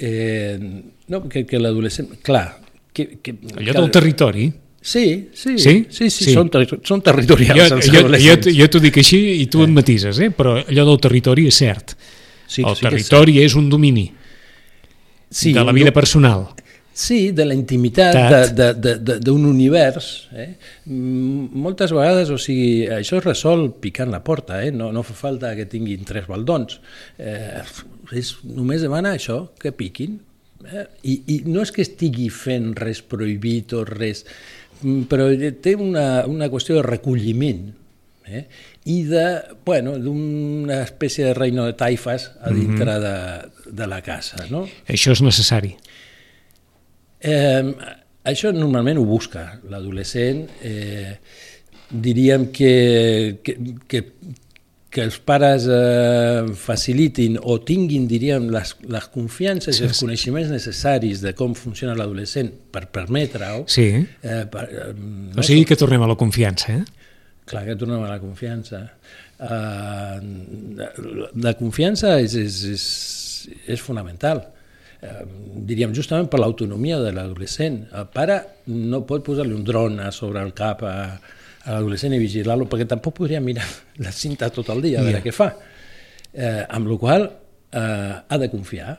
Eh, 0.02 0.58
no, 1.12 1.22
que, 1.30 1.44
que 1.46 1.60
l'adolescent... 1.60 2.14
Clar, 2.26 2.46
que, 2.96 3.20
que, 3.24 3.36
Allò 3.60 3.76
del 3.78 3.92
territori. 3.94 4.48
Sí, 4.82 5.30
sí, 5.38 5.58
Sí? 5.62 5.74
sí, 5.90 6.10
sí, 6.10 6.26
Sí. 6.26 6.34
Són, 6.34 6.50
terri 6.50 6.66
són 6.88 7.04
territorials 7.06 7.70
Jo, 7.70 7.76
els 7.78 7.86
jo, 7.86 7.94
jo, 7.94 8.00
adolescents. 8.08 8.48
jo 8.58 8.68
t'ho 8.74 8.80
dic 8.82 8.98
així 8.98 9.20
i 9.44 9.46
tu 9.52 9.62
et 9.62 9.70
matises, 9.70 10.18
eh? 10.20 10.32
però 10.34 10.56
allò 10.64 10.88
del 10.90 10.98
territori 11.04 11.46
és 11.52 11.60
cert. 11.62 11.94
Sí, 12.48 12.64
el 12.66 12.74
sí 12.76 12.82
que 12.82 12.90
és 12.90 12.90
territori 12.90 13.38
és 13.44 13.54
un 13.56 13.70
domini 13.70 14.08
Sí, 15.30 15.54
de 15.54 15.64
la 15.64 15.72
vida 15.72 15.94
personal. 15.96 16.48
Sí, 16.94 17.32
de 17.32 17.46
la 17.46 17.54
intimitat 17.56 18.58
d'un 19.24 19.46
univers. 19.48 20.28
Eh? 20.36 20.50
Moltes 20.92 21.94
vegades, 21.96 22.30
o 22.34 22.38
sigui, 22.42 22.84
això 22.92 23.22
es 23.22 23.24
resol 23.24 23.70
picant 23.80 24.12
la 24.12 24.20
porta, 24.26 24.60
eh? 24.66 24.74
no, 24.76 24.90
no 24.92 25.04
fa 25.08 25.14
falta 25.16 25.54
que 25.56 25.70
tinguin 25.72 26.04
tres 26.04 26.28
baldons. 26.28 26.82
Eh, 27.18 27.62
és, 28.12 28.34
només 28.44 28.84
demana 28.84 29.14
això, 29.16 29.46
que 29.62 29.72
piquin. 29.72 30.20
Eh? 30.68 30.86
I, 31.04 31.18
I 31.34 31.38
no 31.50 31.64
és 31.66 31.72
que 31.74 31.84
estigui 31.86 32.30
fent 32.34 32.72
res 32.80 33.02
prohibit 33.02 33.74
o 33.78 33.84
res, 33.88 34.26
mm, 34.82 35.06
però 35.12 35.30
té 35.64 35.76
una, 35.76 36.26
una 36.30 36.50
qüestió 36.52 36.78
de 36.80 36.86
recolliment 36.88 37.70
eh? 38.28 38.46
i 38.92 39.02
de, 39.10 39.26
bueno, 39.66 39.98
d'una 40.02 40.82
espècie 40.86 41.30
de 41.30 41.34
reino 41.38 41.66
de 41.68 41.76
taifes 41.78 42.32
a 42.42 42.54
dintre 42.56 42.98
de, 43.04 43.16
de 43.72 43.90
la 43.90 44.02
casa. 44.06 44.46
No? 44.50 44.66
Això 44.90 45.16
és 45.16 45.24
necessari. 45.26 45.76
Eh, 47.22 47.74
això 48.26 48.52
normalment 48.56 49.00
ho 49.02 49.06
busca 49.06 49.48
l'adolescent. 49.70 50.48
Eh, 50.66 51.18
diríem 51.92 52.48
que, 52.56 53.42
que, 53.44 53.58
que, 53.88 54.04
que 54.92 55.06
els 55.08 55.18
pares 55.24 55.66
eh, 55.72 56.52
facilitin 56.60 57.38
o 57.40 57.56
tinguin, 57.64 58.10
diríem, 58.12 58.50
les, 58.52 58.74
les 58.92 59.08
confiances 59.14 59.80
i 59.80 59.86
els 59.88 60.02
coneixements 60.04 60.52
necessaris 60.52 61.24
de 61.24 61.32
com 61.38 61.56
funciona 61.56 61.96
l'adolescent 61.96 62.52
per 62.76 62.90
permetre-ho. 62.92 63.64
Sí. 63.72 63.88
Eh, 64.04 64.44
per, 64.52 64.66
eh, 64.68 64.92
no? 64.98 65.40
O 65.40 65.48
sigui 65.48 65.64
que 65.70 65.80
tornem 65.80 66.04
a 66.04 66.12
la 66.12 66.20
confiança, 66.20 66.76
eh? 66.76 66.84
Clar 67.48 67.64
que 67.70 67.78
tornem 67.80 68.04
a 68.04 68.12
la 68.12 68.20
confiança. 68.20 68.84
Uh, 69.42 70.20
la, 70.78 70.92
la 71.48 71.54
confiança 71.58 72.20
és, 72.22 72.36
és, 72.38 72.60
és, 72.76 72.84
és 73.74 73.82
fonamental. 73.82 74.44
Uh, 75.02 75.24
diríem 75.72 75.96
justament 75.98 76.30
per 76.30 76.44
l'autonomia 76.44 77.00
de 77.02 77.16
l'adolescent. 77.16 77.86
El 77.98 78.12
pare 78.14 78.38
no 78.76 79.02
pot 79.10 79.24
posar-li 79.26 79.56
un 79.56 79.64
dron 79.66 79.98
a 80.04 80.12
sobre 80.16 80.44
el 80.44 80.54
cap 80.54 80.84
a 80.86 80.96
l'adolescent 81.66 82.14
i 82.16 82.20
vigilar-lo, 82.20 82.66
perquè 82.70 82.88
tampoc 82.90 83.16
podria 83.20 83.42
mirar 83.42 83.66
la 84.06 84.12
cinta 84.12 84.50
tot 84.50 84.70
el 84.74 84.82
dia 84.82 85.00
a 85.00 85.04
veure 85.06 85.20
Ja. 85.20 85.24
què 85.24 85.34
fa. 85.36 85.52
Eh, 86.34 86.66
amb 86.70 86.88
la 86.88 86.98
qual 86.98 87.26
eh, 87.28 88.14
ha 88.28 88.38
de 88.40 88.50
confiar 88.50 88.98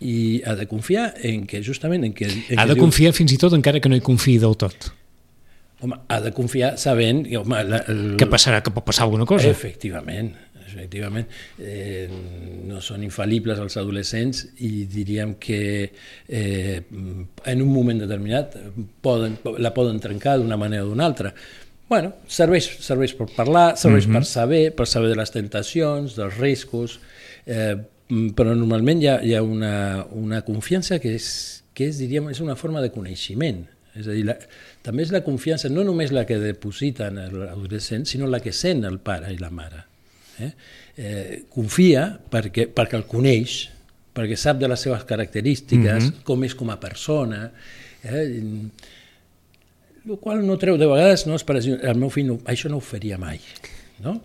i 0.00 0.42
ha 0.46 0.54
de 0.54 0.66
confiar 0.70 1.14
en 1.26 1.46
que 1.46 1.62
justament 1.62 2.04
en 2.04 2.12
que, 2.14 2.26
en 2.26 2.58
Ha 2.58 2.62
que 2.64 2.68
de 2.68 2.74
diu- 2.74 2.82
confiar 2.84 3.12
fins 3.14 3.32
i 3.34 3.38
tot 3.38 3.54
encara 3.56 3.80
que 3.80 3.88
no 3.90 3.96
hi 3.98 4.02
confiï 4.04 4.38
del 4.38 4.56
tot. 4.56 4.92
home, 5.80 5.94
ha 6.08 6.20
de 6.20 6.32
confiar 6.34 6.76
sabent 6.78 7.24
que 7.28 7.36
home, 7.38 7.62
la, 7.64 7.78
el, 7.88 8.16
Què 8.18 8.26
passarà? 8.30 8.60
Que 8.62 8.70
pot 8.74 8.84
passar 8.86 9.04
alguna 9.06 9.24
cosa? 9.26 9.46
Efectivament, 9.50 10.32
efectivament. 10.66 11.26
Eh, 11.58 12.08
no 12.66 12.80
són 12.82 13.02
infal·libles 13.06 13.58
els 13.62 13.76
adolescents 13.78 14.44
i 14.66 14.84
diríem 14.90 15.36
que 15.38 15.60
eh, 16.28 16.82
en 17.46 17.62
un 17.62 17.70
moment 17.72 17.98
determinat 18.02 18.56
poden, 19.00 19.38
la 19.58 19.70
poden 19.74 19.98
trencar 20.02 20.36
d'una 20.42 20.58
manera 20.58 20.84
o 20.84 20.90
d'una 20.90 21.06
altra. 21.06 21.32
Bueno, 21.88 22.12
serveix, 22.28 22.68
serveix 22.84 23.14
per 23.16 23.28
parlar, 23.36 23.76
serveix 23.76 24.06
mm 24.06 24.10
-hmm. 24.10 24.18
per 24.18 24.24
saber, 24.24 24.74
per 24.74 24.86
saber 24.86 25.08
de 25.08 25.16
les 25.16 25.30
tentacions, 25.30 26.16
dels 26.16 26.36
riscos, 26.36 27.00
eh, 27.46 27.76
però 28.08 28.54
normalment 28.54 29.02
hi 29.02 29.08
ha, 29.08 29.20
hi 29.22 29.34
ha 29.34 29.42
una, 29.42 30.04
una 30.12 30.42
confiança 30.42 30.98
que 30.98 31.14
és, 31.14 31.62
que 31.74 31.88
és, 31.88 31.98
diríem, 31.98 32.30
és 32.30 32.40
una 32.40 32.56
forma 32.56 32.80
de 32.80 32.90
coneixement. 32.90 33.66
És 33.98 34.06
a 34.06 34.12
dir, 34.12 34.24
la, 34.24 34.36
també 34.82 35.02
és 35.02 35.12
la 35.12 35.22
confiança, 35.26 35.68
no 35.68 35.84
només 35.84 36.12
la 36.12 36.24
que 36.26 36.38
deposita 36.38 37.08
en 37.08 37.16
l'adolescent, 37.16 38.06
sinó 38.06 38.26
la 38.26 38.40
que 38.40 38.52
sent 38.52 38.84
el 38.84 38.98
pare 38.98 39.32
i 39.32 39.38
la 39.38 39.50
mare. 39.50 39.84
Eh? 40.38 40.52
Eh, 40.96 41.42
confia 41.50 42.20
perquè, 42.30 42.68
perquè 42.74 42.96
el 42.96 43.06
coneix, 43.10 43.68
perquè 44.14 44.36
sap 44.38 44.58
de 44.58 44.68
les 44.70 44.80
seves 44.80 45.04
característiques, 45.04 46.04
mm 46.04 46.08
-hmm. 46.08 46.22
com 46.24 46.44
és 46.44 46.54
com 46.54 46.70
a 46.70 46.78
persona, 46.80 47.50
eh? 48.02 48.24
El 50.08 50.18
qual 50.18 50.40
no 50.46 50.56
treu 50.60 50.78
de 50.80 50.88
vegades, 50.88 51.26
no, 51.28 51.36
per 51.44 51.58
exemple, 51.60 51.88
el 51.88 52.00
meu 52.00 52.10
fill 52.12 52.26
no, 52.30 52.40
això 52.48 52.70
no 52.72 52.80
ho 52.80 52.84
faria 52.84 53.18
mai, 53.20 53.40
no? 54.04 54.18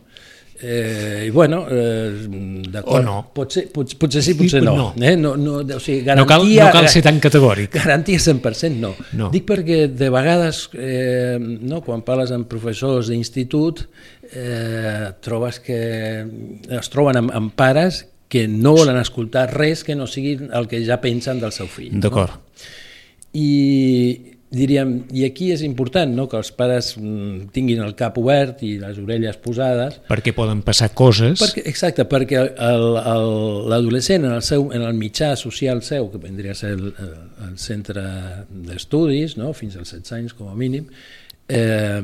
Eh, 0.65 1.25
I 1.27 1.29
bueno, 1.29 1.65
eh, 1.69 2.27
d'acord, 2.71 3.01
O 3.01 3.03
no. 3.03 3.15
potser, 3.35 3.65
potser, 3.73 3.97
potser 3.99 4.21
sí, 4.23 4.35
potser 4.39 4.61
no. 4.63 4.75
No. 4.77 5.03
Eh? 5.03 5.17
no, 5.17 5.33
no 5.35 5.57
o 5.59 5.79
sigui, 5.81 6.05
No 6.05 6.23
cal, 6.23 6.45
garantia, 6.45 6.67
no 6.69 6.71
cal 6.71 6.87
ser 6.87 7.01
tan 7.03 7.19
categòric. 7.19 7.73
Garantia 7.83 8.21
100% 8.21 8.79
no. 8.79 8.93
No. 9.19 9.27
Dic 9.33 9.43
perquè 9.49 9.89
de 9.91 10.07
vegades, 10.13 10.69
eh, 10.77 11.35
no, 11.41 11.81
quan 11.83 12.05
parles 12.07 12.31
amb 12.31 12.47
professors 12.47 13.11
d'institut, 13.11 13.83
eh, 14.31 15.09
trobes 15.25 15.59
que 15.65 15.81
es 16.79 16.93
troben 16.93 17.19
amb, 17.19 17.33
amb 17.35 17.51
pares 17.59 18.05
que 18.31 18.47
no 18.47 18.71
volen 18.77 19.01
escoltar 19.01 19.49
res 19.51 19.83
que 19.83 19.97
no 19.99 20.07
sigui 20.07 20.37
el 20.47 20.69
que 20.71 20.79
ja 20.85 21.01
pensen 21.03 21.43
del 21.43 21.51
seu 21.51 21.67
fill. 21.67 21.99
D'acord. 21.99 22.37
No? 22.39 22.71
I 23.33 24.32
diríem, 24.53 24.93
i 25.13 25.25
aquí 25.25 25.49
és 25.53 25.63
important 25.65 26.13
no, 26.13 26.27
que 26.29 26.37
els 26.37 26.51
pares 26.55 26.93
mm, 26.99 27.49
tinguin 27.55 27.81
el 27.85 27.95
cap 27.99 28.17
obert 28.21 28.61
i 28.65 28.75
les 28.81 28.99
orelles 29.01 29.39
posades, 29.41 29.99
Perquè 30.09 30.33
poden 30.37 30.61
passar 30.65 30.91
coses... 30.93 31.41
perquè, 31.41 31.65
exacte, 31.69 32.05
perquè 32.09 32.45
l'adolescent 32.53 34.27
en, 34.27 34.35
el 34.37 34.45
seu, 34.45 34.69
en 34.75 34.85
el 34.85 34.97
mitjà 34.99 35.33
social 35.39 35.81
seu, 35.85 36.11
que 36.13 36.21
vendria 36.21 36.53
a 36.53 36.59
ser 36.59 36.75
el, 36.77 36.91
el 37.47 37.57
centre 37.61 38.05
d'estudis, 38.49 39.37
no? 39.41 39.51
fins 39.57 39.79
als 39.79 39.95
16 39.95 40.17
anys 40.19 40.37
com 40.37 40.51
a 40.51 40.57
mínim, 40.57 40.85
eh, 41.49 42.01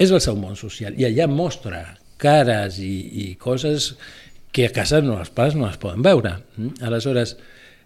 és 0.00 0.12
el 0.12 0.20
seu 0.24 0.36
món 0.38 0.56
social 0.56 0.96
i 0.96 1.08
allà 1.08 1.28
mostra 1.28 1.84
cares 2.20 2.78
i, 2.84 2.94
i 3.24 3.26
coses 3.40 3.94
que 4.52 4.66
a 4.66 4.74
casa 4.74 5.00
no, 5.04 5.16
els 5.20 5.30
pares 5.32 5.56
no 5.56 5.66
les 5.68 5.78
poden 5.80 6.02
veure. 6.04 6.36
mm? 6.56 6.82
Aleshores, 6.84 7.36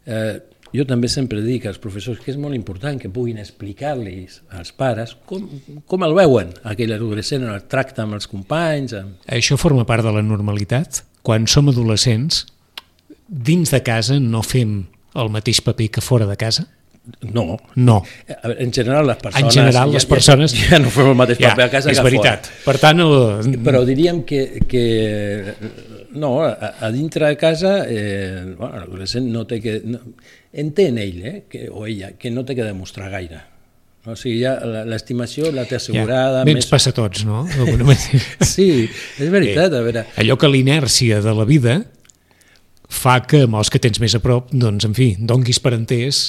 eh, 0.07 0.41
jo 0.75 0.85
també 0.89 1.09
sempre 1.11 1.43
dic 1.45 1.69
als 1.71 1.79
professors 1.83 2.21
que 2.23 2.33
és 2.33 2.39
molt 2.41 2.57
important 2.57 2.99
que 3.01 3.11
puguin 3.13 3.39
explicar-los 3.39 4.41
als 4.59 4.73
pares 4.75 5.15
com, 5.29 5.47
com 5.87 6.07
el 6.07 6.17
veuen, 6.17 6.51
aquell 6.67 6.95
adolescent 6.97 7.47
en 7.47 7.55
el 7.55 7.67
tracte 7.71 8.03
amb 8.03 8.19
els 8.19 8.27
companys, 8.31 8.97
amb, 8.99 9.21
Això 9.31 9.59
forma 9.61 9.87
part 9.87 10.05
de 10.07 10.13
la 10.15 10.25
normalitat. 10.25 11.05
Quan 11.25 11.47
som 11.49 11.71
adolescents, 11.71 12.45
dins 13.29 13.71
de 13.73 13.81
casa 13.87 14.19
no 14.21 14.43
fem 14.45 14.83
el 15.15 15.31
mateix 15.33 15.63
paper 15.65 15.93
que 15.95 16.05
fora 16.05 16.27
de 16.29 16.37
casa? 16.37 16.67
No. 17.21 17.59
No. 17.77 17.99
En 18.59 18.73
general, 18.73 19.07
les 19.07 19.17
persones... 19.21 19.45
En 19.45 19.51
general, 19.51 19.93
les 19.93 20.07
persones... 20.09 20.55
Ja, 20.57 20.71
ja 20.75 20.79
no 20.81 20.91
fem 20.93 21.11
el 21.11 21.17
mateix 21.19 21.41
paper 21.43 21.67
a 21.67 21.71
casa 21.73 21.91
és 21.93 21.99
que 22.01 22.05
veritat. 22.07 22.47
fora. 22.49 22.65
Per 22.65 22.77
tant, 22.81 23.03
el... 23.05 23.57
Però 23.65 23.83
diríem 23.85 24.23
que, 24.25 24.41
que 24.71 24.85
no, 26.17 26.31
a, 26.47 26.75
a 26.81 26.91
dintre 26.95 27.29
de 27.29 27.37
casa 27.37 27.75
eh, 27.89 28.55
bueno, 28.57 28.79
l'adolescent 28.81 29.27
no 29.33 29.45
té 29.51 29.61
que... 29.61 29.81
No, 29.85 30.01
entén 30.55 30.97
ell, 31.03 31.19
eh, 31.27 31.35
que, 31.51 31.67
o 31.69 31.85
ella, 31.91 32.15
que 32.17 32.31
no 32.33 32.45
té 32.49 32.57
que 32.57 32.65
demostrar 32.65 33.11
gaire. 33.13 33.43
O 34.05 34.15
sigui, 34.17 34.39
ja 34.43 34.55
la- 34.65 34.85
l'estimació 34.89 35.51
la 35.53 35.65
té 35.69 35.77
assegurada. 35.79 36.43
ja, 36.45 36.53
ens 36.57 36.69
passa 36.69 36.93
a 36.93 36.97
tots, 36.97 37.25
no? 37.29 37.43
Sí, 38.55 38.69
és 38.87 39.29
veritat, 39.33 39.73
a 39.77 39.83
veure... 39.85 40.07
Allò 40.21 40.37
que 40.41 40.49
l'inèrcia 40.53 41.21
de 41.25 41.37
la 41.37 41.45
vida 41.49 41.83
fa 42.89 43.19
que 43.27 43.43
amb 43.49 43.57
els 43.61 43.73
que 43.73 43.81
tens 43.83 44.01
més 44.01 44.15
a 44.17 44.21
prop, 44.25 44.53
doncs, 44.53 44.85
en 44.89 44.97
fi, 44.97 45.15
donguis 45.19 45.61
per 45.61 45.73
entès 45.77 46.23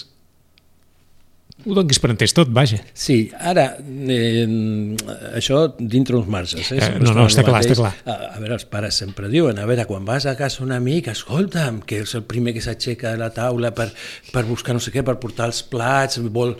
ho 1.65 1.75
donguis 1.78 1.99
per 2.01 2.12
entès 2.13 2.34
tot, 2.38 2.51
vaja. 2.54 2.78
Sí, 2.93 3.17
ara, 3.36 3.65
eh, 3.82 4.45
això 5.38 5.63
dintre 5.80 6.17
uns 6.19 6.30
marges. 6.30 6.71
Eh? 6.71 6.78
Eh, 6.78 6.82
Sempre 6.84 7.08
no, 7.08 7.15
no, 7.17 7.25
està 7.30 7.45
clar, 7.45 7.60
mateix. 7.60 7.73
està 7.73 7.82
clar. 7.82 7.93
A, 8.06 8.36
a 8.36 8.41
veure, 8.43 8.60
els 8.60 8.67
pares 8.69 8.99
sempre 9.01 9.30
diuen, 9.32 9.58
a 9.60 9.65
veure, 9.69 9.88
quan 9.89 10.06
vas 10.08 10.28
a 10.30 10.36
casa 10.38 10.63
un 10.65 10.75
amic, 10.75 11.10
escolta'm, 11.13 11.82
que 11.88 12.04
és 12.06 12.13
el 12.17 12.25
primer 12.30 12.54
que 12.56 12.63
s'aixeca 12.63 13.15
de 13.15 13.21
la 13.21 13.32
taula 13.34 13.73
per, 13.78 13.89
per 14.32 14.45
buscar 14.45 14.78
no 14.78 14.84
sé 14.84 14.93
què, 14.93 15.04
per 15.06 15.17
portar 15.21 15.49
els 15.51 15.63
plats, 15.65 16.21
vol... 16.34 16.56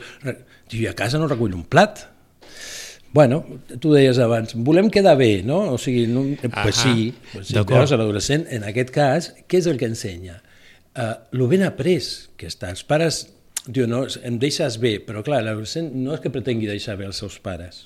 Diu, 0.72 0.88
a 0.90 0.96
casa 0.98 1.22
no 1.22 1.30
recull 1.30 1.54
un 1.54 1.68
plat. 1.70 2.08
Bueno, 3.16 3.46
tu 3.80 3.94
deies 3.94 4.18
abans, 4.20 4.58
volem 4.58 4.90
quedar 4.92 5.14
bé, 5.16 5.44
no? 5.46 5.62
O 5.72 5.78
sigui, 5.80 6.08
no, 6.12 6.26
eh, 6.34 6.50
pues 6.50 6.82
sí, 6.82 7.14
pues 7.32 7.48
sí 7.48 7.62
veus, 7.62 7.94
l'adolescent, 7.94 8.44
en 8.52 8.66
aquest 8.68 8.92
cas, 8.92 9.30
què 9.48 9.62
és 9.62 9.70
el 9.72 9.78
que 9.80 9.88
ensenya? 9.88 10.42
Uh, 10.96 11.14
lo 11.36 11.48
ben 11.52 11.64
après 11.64 12.10
que 12.36 12.50
està. 12.50 12.74
Els 12.74 12.84
pares 12.88 13.22
diu, 13.68 13.88
no, 13.90 14.06
em 14.24 14.38
deixes 14.42 14.78
bé, 14.82 14.98
però 15.06 15.24
clar, 15.26 15.42
l'adolescent 15.46 15.90
no 15.98 16.14
és 16.16 16.22
que 16.24 16.34
pretengui 16.34 16.70
deixar 16.70 16.98
bé 17.00 17.08
els 17.10 17.20
seus 17.22 17.38
pares, 17.42 17.86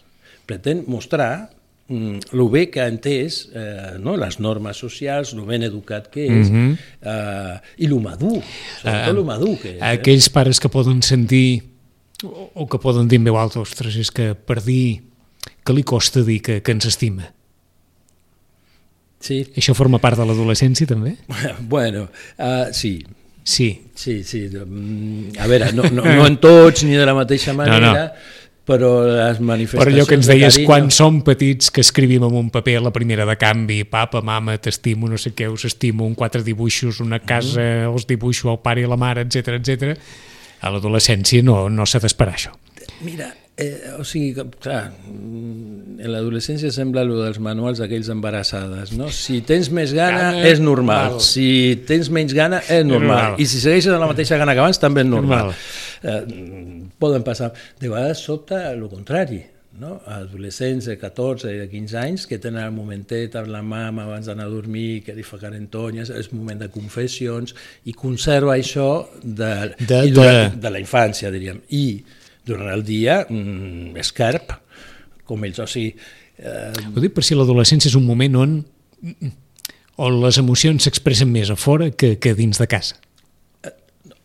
pretén 0.49 0.83
mostrar 0.91 1.49
mm, 1.87 2.31
lo 2.35 2.49
bé 2.51 2.67
que 2.73 2.81
ha 2.83 2.89
entès 2.91 3.41
eh, 3.53 3.95
no? 4.01 4.15
les 4.19 4.39
normes 4.39 4.77
socials, 4.77 5.33
lo 5.37 5.45
ben 5.49 5.63
educat 5.67 6.09
que 6.11 6.27
és, 6.27 6.49
mm 6.49 6.55
-hmm. 6.55 6.77
eh, 7.01 7.83
i 7.85 7.87
lo 7.87 7.99
madur, 7.99 8.41
sobretot 8.81 9.15
lo 9.15 9.23
madur 9.23 9.57
que 9.59 9.75
és. 9.75 9.81
Eh? 9.81 9.93
Aquells 9.97 10.29
pares 10.29 10.59
que 10.59 10.69
poden 10.69 11.01
sentir 11.01 11.63
o, 12.23 12.51
o 12.53 12.67
que 12.67 12.79
poden 12.79 13.07
dir 13.07 13.19
en 13.19 13.23
veu 13.23 13.37
alta, 13.37 13.59
ostres, 13.59 13.95
és 13.95 14.11
que 14.11 14.33
per 14.35 14.61
dir 14.63 15.01
que 15.63 15.73
li 15.73 15.83
costa 15.83 16.23
dir 16.23 16.41
que, 16.41 16.61
que 16.61 16.71
ens 16.71 16.85
estima. 16.85 17.33
Sí, 19.19 19.43
Això 19.59 19.75
forma 19.75 19.99
part 19.99 20.17
de 20.17 20.25
l'adolescència, 20.25 20.87
també? 20.87 21.17
bueno, 21.73 22.07
uh, 22.39 22.71
sí, 22.71 23.03
Sí. 23.49 23.69
Sí, 23.97 24.19
sí. 24.23 24.43
mm, 24.53 25.39
A 25.41 25.47
veure, 25.49 25.71
no, 25.73 25.87
no, 25.89 26.03
no 26.05 26.27
en 26.27 26.37
tots 26.37 26.83
ni 26.85 26.93
de 26.99 27.05
la 27.07 27.15
mateixa 27.17 27.53
manera, 27.57 27.79
no, 27.79 27.93
no. 27.95 28.37
però 28.69 28.89
les 29.07 29.39
Per 29.39 29.45
manifestacions 29.49 29.95
allò 29.95 30.05
que 30.05 30.17
ens 30.19 30.27
de 30.29 30.33
deies, 30.35 30.53
carinyo- 30.59 30.67
quan 30.69 30.91
som 30.93 31.15
petits, 31.25 31.71
que 31.73 31.81
escrivim 31.81 32.23
en 32.27 32.35
un 32.37 32.51
paper 32.53 32.75
la 32.85 32.91
primera 32.93 33.25
de 33.25 33.35
canvi, 33.41 33.79
papa, 33.89 34.21
mama, 34.21 34.59
t'estimo, 34.61 35.09
no 35.09 35.17
sé 35.17 35.31
què, 35.33 35.47
us 35.49 35.65
estimo, 35.65 36.05
un 36.05 36.13
quatre 36.13 36.43
dibuixos, 36.45 36.99
una 37.01 37.17
casa, 37.19 37.59
Mm-hmm. 37.63 37.93
els 37.95 38.05
dibuixo 38.05 38.51
al 38.53 38.59
pare 38.61 38.85
i 38.85 38.85
la 38.91 38.97
mare, 39.01 39.25
etc 39.25 39.55
etc. 39.57 39.97
A 40.61 40.69
l'adolescència 40.69 41.41
no, 41.41 41.63
no 41.73 41.85
s'ha 41.89 41.99
d'esperar 42.03 42.35
això. 42.37 42.53
Mira, 43.01 43.31
eh, 43.59 43.93
o 43.99 44.03
sigui, 44.07 44.31
clar, 44.63 44.91
mm, 45.05 45.99
en 45.99 46.11
l'adolescència 46.13 46.71
sembla 46.71 47.01
el 47.03 47.11
dels 47.17 47.39
manuals 47.43 47.81
d'aquells 47.83 48.09
embarassades, 48.13 48.93
no? 48.97 49.09
Si 49.11 49.41
tens 49.47 49.69
més 49.75 49.91
gana, 49.93 50.31
Gana, 50.31 50.47
és 50.47 50.61
normal. 50.63 51.11
val. 51.17 51.21
Si 51.25 51.81
tens 51.87 52.09
menys 52.09 52.33
gana, 52.37 52.61
és 52.69 52.85
normal. 52.85 53.33
normal. 53.33 53.39
I 53.41 53.45
si 53.51 53.59
segueixes 53.59 53.91
amb 53.91 54.01
la 54.05 54.11
mateixa 54.13 54.37
gana 54.39 54.53
que 54.55 54.63
abans, 54.63 54.79
també 54.79 55.01
és 55.03 55.07
normal. 55.11 55.51
Normal. 55.51 55.55
Eh, 56.03 56.89
poden 56.99 57.23
passar. 57.27 57.51
De 57.79 57.89
vegades 57.91 58.19
sobta 58.23 58.71
el 58.71 58.85
contrari, 58.89 59.41
no? 59.79 60.01
Adolescents 60.07 60.85
de 60.89 60.97
14 60.99 61.51
i 61.53 61.57
de 61.59 61.67
15 61.71 61.97
anys 61.99 62.25
que 62.27 62.39
tenen 62.39 62.63
el 62.63 62.71
momentet 62.75 63.35
amb 63.39 63.47
la 63.53 63.61
mama 63.61 64.03
abans 64.07 64.25
d'anar 64.27 64.45
a 64.47 64.51
dormir, 64.51 65.01
que 65.05 65.13
li 65.15 65.23
fa 65.23 65.37
carentonyes, 65.39 66.09
és 66.11 66.31
moment 66.33 66.59
de 66.59 66.67
confessions, 66.71 67.53
i 67.85 67.93
conserva 67.93 68.55
això 68.57 69.05
de, 69.23 69.73
De- 69.79 70.05
de- 70.11 70.49
de 70.55 70.69
la 70.71 70.79
infància, 70.79 71.31
diríem. 71.31 71.59
I 71.75 71.85
durant 72.49 72.71
el 72.73 72.83
dia, 72.87 73.21
mm, 73.29 73.95
escarp, 74.01 74.55
com 75.29 75.45
ells, 75.45 75.59
o 75.61 75.67
sigui, 75.69 75.93
eh, 76.39 76.71
Ho 76.95 76.99
dic 77.03 77.13
per 77.13 77.23
si 77.23 77.37
l'adolescència 77.37 77.89
és 77.91 77.95
un 77.99 78.05
moment 78.07 78.35
on, 78.41 78.55
on 79.99 80.17
les 80.23 80.37
emocions 80.41 80.83
s'expressen 80.87 81.29
més 81.31 81.51
a 81.53 81.55
fora 81.59 81.91
que, 81.91 82.15
que 82.19 82.33
dins 82.37 82.57
de 82.59 82.67
casa. 82.71 82.97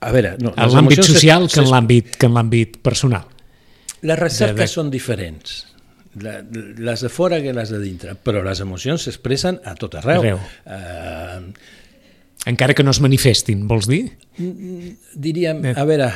a 0.05 0.11
veure... 0.13 0.35
No, 0.43 0.51
En 0.57 0.69
l'àmbit 0.75 1.01
social 1.07 1.47
que 1.49 1.63
en 1.63 1.71
l'àmbit 1.73 2.17
que 2.21 2.27
en 2.29 2.35
l'àmbit 2.37 2.75
personal. 2.85 3.23
Les 4.05 4.19
recerques 4.21 4.67
de- 4.69 4.75
són 4.75 4.91
diferents. 4.93 5.63
Les 6.21 7.01
de 7.03 7.09
fora 7.11 7.41
que 7.43 7.55
les 7.57 7.71
de 7.73 7.79
dintre, 7.83 8.13
però 8.15 8.43
les 8.45 8.61
emocions 8.61 9.03
s'expressen 9.03 9.57
a 9.65 9.73
tot 9.81 9.97
arreu. 9.99 10.21
Arreu. 10.21 10.43
Eh, 10.67 11.41
Encara 12.53 12.75
que 12.77 12.85
no 12.85 12.93
es 12.93 13.01
manifestin, 13.01 13.65
vols 13.67 13.89
dir? 13.89 14.03
diríem, 15.17 15.63
a 15.73 15.85
veure, 15.89 16.11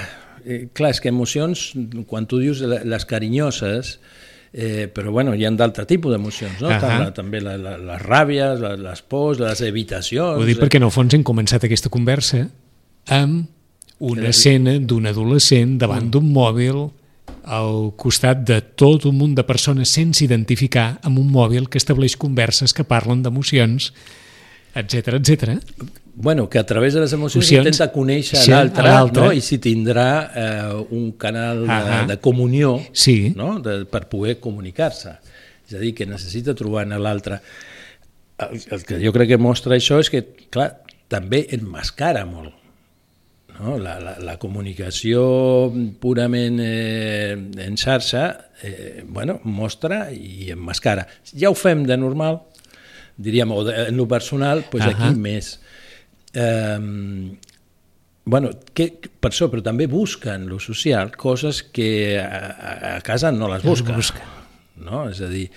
eh, 0.44 0.68
clar, 0.72 0.90
és 0.94 1.00
que 1.00 1.08
emocions, 1.12 1.72
quan 2.06 2.26
tu 2.26 2.38
dius 2.42 2.60
le- 2.60 2.84
les 2.84 3.04
carinyoses, 3.04 3.98
eh, 4.52 4.88
però 4.94 5.10
bueno, 5.12 5.34
hi 5.34 5.44
ha 5.44 5.50
d'altre 5.50 5.84
tipus 5.86 6.12
d'emocions, 6.14 6.60
no? 6.60 6.68
Ahà. 6.70 6.80
Tant 6.80 7.02
la, 7.04 7.10
també 7.14 7.40
la, 7.40 7.56
la, 7.60 7.76
les 7.78 8.02
ràbies, 8.02 8.60
la, 8.60 8.74
les 8.76 9.02
pors, 9.02 9.38
les 9.40 9.60
evitacions... 9.66 10.40
Ho 10.40 10.46
dic 10.48 10.58
perquè 10.60 10.80
en 10.80 10.86
el 10.88 10.94
fons 10.94 11.14
hem 11.14 11.24
començat 11.26 11.64
aquesta 11.68 11.90
conversa 11.92 12.46
amb 13.12 13.46
una 13.98 14.28
escena 14.30 14.76
d'un 14.78 15.06
adolescent 15.10 15.76
davant 15.80 16.06
d'un 16.12 16.28
mòbil 16.32 16.84
al 17.48 17.92
costat 17.96 18.44
de 18.46 18.60
tot 18.76 19.06
un 19.08 19.16
munt 19.16 19.34
de 19.34 19.42
persones 19.48 19.88
sense 19.90 20.22
identificar 20.24 20.98
amb 21.02 21.18
un 21.18 21.30
mòbil 21.32 21.66
que 21.68 21.80
estableix 21.80 22.14
converses 22.20 22.74
que 22.76 22.84
parlen 22.84 23.22
d'emocions, 23.24 23.92
etc 24.76 25.16
etc. 25.18 25.56
Bueno, 26.20 26.48
que 26.50 26.58
a 26.58 26.66
través 26.66 26.94
de 26.94 27.00
les 27.04 27.12
emocions 27.12 27.44
Emocions. 27.46 27.66
intenta 27.68 27.92
conèixer 27.94 28.40
Sí, 28.42 28.50
l'altre, 28.50 28.88
no? 29.14 29.32
i 29.32 29.40
si 29.40 29.58
tindrà 29.62 30.08
eh, 30.34 30.86
un 30.90 31.12
canal 31.12 31.60
de, 31.62 31.70
Ahà. 31.70 32.00
de 32.08 32.16
comunió 32.18 32.80
Sí. 32.92 33.32
no? 33.36 33.60
de, 33.62 33.84
per 33.86 34.08
poder 34.10 34.40
comunicar-se. 34.42 35.12
És 35.68 35.76
a 35.76 35.78
dir, 35.78 35.92
que 35.94 36.06
necessita 36.10 36.56
trobar 36.58 36.86
en 36.88 36.96
l'altre. 37.02 37.38
El, 38.38 38.58
el 38.70 38.82
que 38.88 38.98
jo 39.04 39.12
crec 39.14 39.28
que 39.34 39.38
mostra 39.38 39.76
això 39.76 40.00
és 40.02 40.10
que, 40.10 40.24
clar, 40.50 40.80
també 41.06 41.44
enmascara 41.54 42.24
molt. 42.26 42.54
No? 43.60 43.76
La, 43.78 43.96
la, 44.02 44.16
la 44.22 44.36
comunicació 44.42 45.22
purament 46.02 46.58
eh, 46.62 47.32
en 47.62 47.76
xarxa 47.78 48.26
eh, 48.62 49.04
bueno, 49.06 49.38
mostra 49.44 50.08
i 50.14 50.50
enmascara. 50.54 51.06
Ja 51.30 51.50
ho 51.50 51.56
fem 51.58 51.86
de 51.86 51.96
normal, 51.98 52.42
diríem, 53.18 53.50
o 53.54 53.62
de, 53.66 53.74
en 53.88 53.96
lo 53.98 54.06
personal, 54.10 54.64
doncs 54.70 54.86
Ahà. 54.90 54.94
aquí 55.10 55.18
més. 55.18 55.54
Eh, 56.34 57.36
bueno, 58.28 58.50
que, 58.76 58.90
per 59.20 59.30
això, 59.32 59.48
però 59.48 59.62
també 59.64 59.86
busquen 59.88 60.48
lo 60.50 60.58
social 60.60 61.14
coses 61.16 61.62
que 61.62 62.18
a, 62.20 62.96
a- 62.96 63.00
casa 63.06 63.32
no 63.32 63.48
les 63.48 63.64
busca. 63.64 63.96
busca. 63.96 64.26
No? 64.78 65.08
És 65.10 65.22
a 65.24 65.30
dir, 65.30 65.48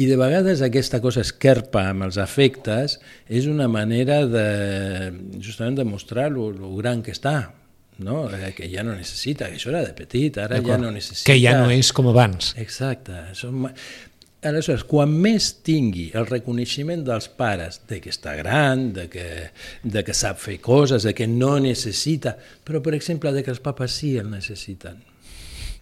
i 0.00 0.06
de 0.08 0.16
vegades 0.16 0.60
aquesta 0.64 1.00
cosa 1.04 1.22
esquerpa 1.24 1.86
amb 1.92 2.06
els 2.08 2.18
afectes 2.20 2.98
és 3.28 3.46
una 3.46 3.68
manera 3.68 4.24
de 4.28 4.46
justament 5.40 5.78
de 5.78 5.86
mostrar 5.88 6.30
lo, 6.32 6.50
lo 6.50 6.74
gran 6.76 7.02
que 7.04 7.12
està, 7.12 7.52
no? 8.00 8.24
Eh, 8.32 8.52
que 8.56 8.68
ja 8.72 8.82
no 8.86 8.94
necessita, 8.96 9.48
que 9.50 9.60
això 9.60 9.72
era 9.72 9.82
de 9.86 9.94
petit, 9.96 10.38
ara 10.40 10.60
ja 10.64 10.78
no 10.80 10.90
necessita... 10.92 11.28
Que 11.30 11.38
ja 11.40 11.54
no 11.60 11.70
és 11.72 11.92
com 11.96 12.08
abans. 12.12 12.54
Exacte. 12.60 13.12
Som... 13.36 13.68
Aleshores, 14.40 14.86
quan 14.88 15.10
més 15.12 15.50
tingui 15.66 16.06
el 16.16 16.24
reconeixement 16.24 17.02
dels 17.04 17.26
pares 17.36 17.82
de 17.90 17.98
que 18.00 18.08
està 18.08 18.32
gran, 18.38 18.86
de 18.96 19.04
que, 19.12 19.26
de 19.84 20.02
que 20.06 20.16
sap 20.16 20.40
fer 20.40 20.56
coses, 20.64 21.04
de 21.04 21.12
que 21.12 21.26
no 21.28 21.58
necessita, 21.60 22.38
però, 22.64 22.80
per 22.80 22.94
exemple, 22.96 23.34
de 23.36 23.44
que 23.44 23.52
els 23.52 23.60
papes 23.60 23.98
sí 24.00 24.14
el 24.16 24.30
necessiten. 24.32 25.02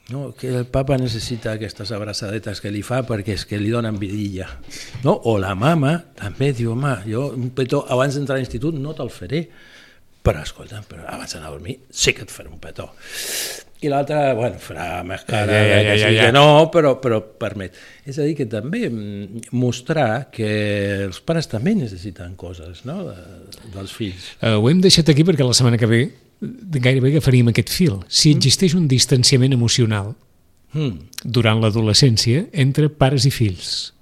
No, 0.09 0.33
que 0.33 0.49
el 0.49 0.67
papa 0.67 0.97
necessita 0.99 1.53
aquestes 1.53 1.93
abraçadetes 1.93 2.63
que 2.65 2.73
li 2.73 2.81
fa 2.83 3.03
perquè 3.07 3.35
és 3.37 3.45
que 3.47 3.61
li 3.61 3.71
donen 3.71 3.99
vidilla. 4.01 4.49
No? 5.05 5.13
O 5.29 5.37
la 5.39 5.53
mama 5.55 5.93
també 6.17 6.51
diu, 6.57 6.73
home, 6.73 6.95
jo 7.07 7.27
un 7.37 7.53
petó 7.55 7.85
abans 7.93 8.17
d'entrar 8.17 8.39
a 8.39 8.43
l'institut 8.43 8.75
no 8.81 8.97
te'l 8.97 9.13
faré, 9.13 9.45
però 10.25 10.43
escolta, 10.43 10.81
però 10.89 11.05
abans 11.13 11.37
d'anar 11.37 11.53
a 11.53 11.55
dormir 11.55 11.79
sí 11.93 12.17
que 12.17 12.25
et 12.25 12.33
faré 12.33 12.49
un 12.49 12.59
petó. 12.59 12.89
I 13.79 13.91
l'altre, 13.93 14.21
bueno, 14.35 14.59
farà 14.59 15.05
més 15.07 15.23
cara 15.29 15.55
Ja, 15.55 15.59
ja, 15.63 15.77
ja, 15.77 15.83
que 15.93 15.99
ja, 16.01 16.09
ja. 16.11 16.23
que 16.27 16.35
no, 16.35 16.47
però, 16.75 16.97
però 16.99 17.21
permet. 17.23 17.77
És 18.09 18.19
a 18.19 18.27
dir, 18.27 18.35
que 18.39 18.49
també 18.51 18.89
mm, 18.89 19.51
mostrar 19.55 20.29
que 20.35 20.49
els 21.05 21.21
pares 21.23 21.47
també 21.51 21.77
necessiten 21.79 22.35
coses 22.41 22.83
no? 22.89 23.05
de, 23.07 23.19
dels 23.77 23.95
fills. 23.95 24.33
Uh, 24.41 24.57
ho 24.59 24.71
hem 24.71 24.83
deixat 24.83 25.13
aquí 25.15 25.27
perquè 25.27 25.47
la 25.47 25.55
setmana 25.55 25.79
que 25.79 25.91
ve 25.91 26.01
gairebé 26.79 27.15
agafaríem 27.15 27.53
aquest 27.53 27.71
fil. 27.75 28.01
Si 28.11 28.35
existeix 28.35 28.75
un 28.79 28.91
distanciament 28.91 29.55
emocional 29.55 30.15
Mm. 30.77 31.09
durant 31.25 31.63
l'adolescència 31.63 32.43
entre 32.53 32.91
pares 32.93 33.25
i 33.25 33.31
fills. 33.33 33.95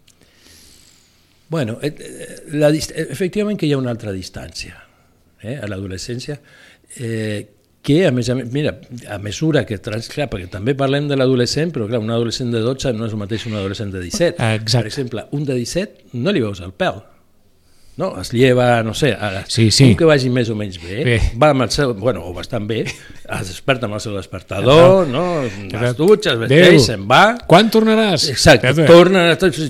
Bueno, 1.49 1.79
eh, 1.81 1.93
eh, 1.95 2.39
la, 2.59 2.73
eh, 2.75 3.07
efectivament 3.07 3.59
que 3.59 3.69
hi 3.69 3.75
ha 3.75 3.79
una 3.79 3.93
altra 3.95 4.11
distància 4.11 4.75
eh, 5.43 5.55
a 5.62 5.69
l'adolescència, 5.71 6.41
eh, 6.99 7.47
que 7.87 8.01
a 8.09 8.12
més 8.14 8.29
a 8.33 8.35
més, 8.35 8.49
mira, 8.51 8.72
a 9.14 9.18
mesura 9.22 9.62
que, 9.66 9.79
trans, 9.83 10.09
clar, 10.11 10.27
perquè 10.33 10.49
també 10.51 10.75
parlem 10.79 11.07
de 11.07 11.18
l'adolescent, 11.18 11.70
però 11.75 11.87
clar, 11.87 12.01
un 12.03 12.11
adolescent 12.11 12.51
de 12.51 12.62
12 12.64 12.92
no 12.99 13.07
és 13.07 13.14
el 13.14 13.20
mateix 13.20 13.46
un 13.46 13.55
adolescent 13.61 13.92
de 13.94 14.03
17. 14.03 14.42
Ah, 14.42 14.57
exacte. 14.59 14.81
Per 14.81 14.90
exemple, 14.90 15.27
un 15.37 15.46
de 15.46 15.55
17 15.55 16.18
no 16.18 16.35
li 16.35 16.42
veus 16.42 16.62
el 16.66 16.75
pèl, 16.75 16.99
no? 17.97 18.21
Es 18.21 18.31
lleva, 18.33 18.83
no 18.83 18.93
sé, 18.95 19.13
a, 19.15 19.45
Sí, 19.49 19.71
sí. 19.71 19.85
un 19.85 19.97
que 19.97 20.05
vagi 20.05 20.29
més 20.29 20.51
o 20.51 20.55
menys 20.55 20.77
bé, 20.83 21.03
Bé. 21.05 21.15
va 21.41 21.51
amb 21.55 21.63
el 21.63 21.71
seu, 21.71 21.95
bueno, 21.95 22.25
o 22.29 22.33
bastant 22.35 22.67
bé, 22.69 22.83
es 22.85 23.49
desperta 23.49 23.87
amb 23.87 23.95
el 23.97 24.01
seu 24.05 24.15
despertador, 24.15 25.07
no? 25.09 25.43
es 25.43 25.97
dutxa, 25.97 26.33
es 26.35 26.39
vesteix, 26.39 26.85
se'n 26.85 27.07
va, 27.09 27.39
Quan 27.47 27.71
tornaràs? 27.71 28.29
Exacte, 28.31 28.69
Espera't. 28.69 28.87
torna, 28.87 29.23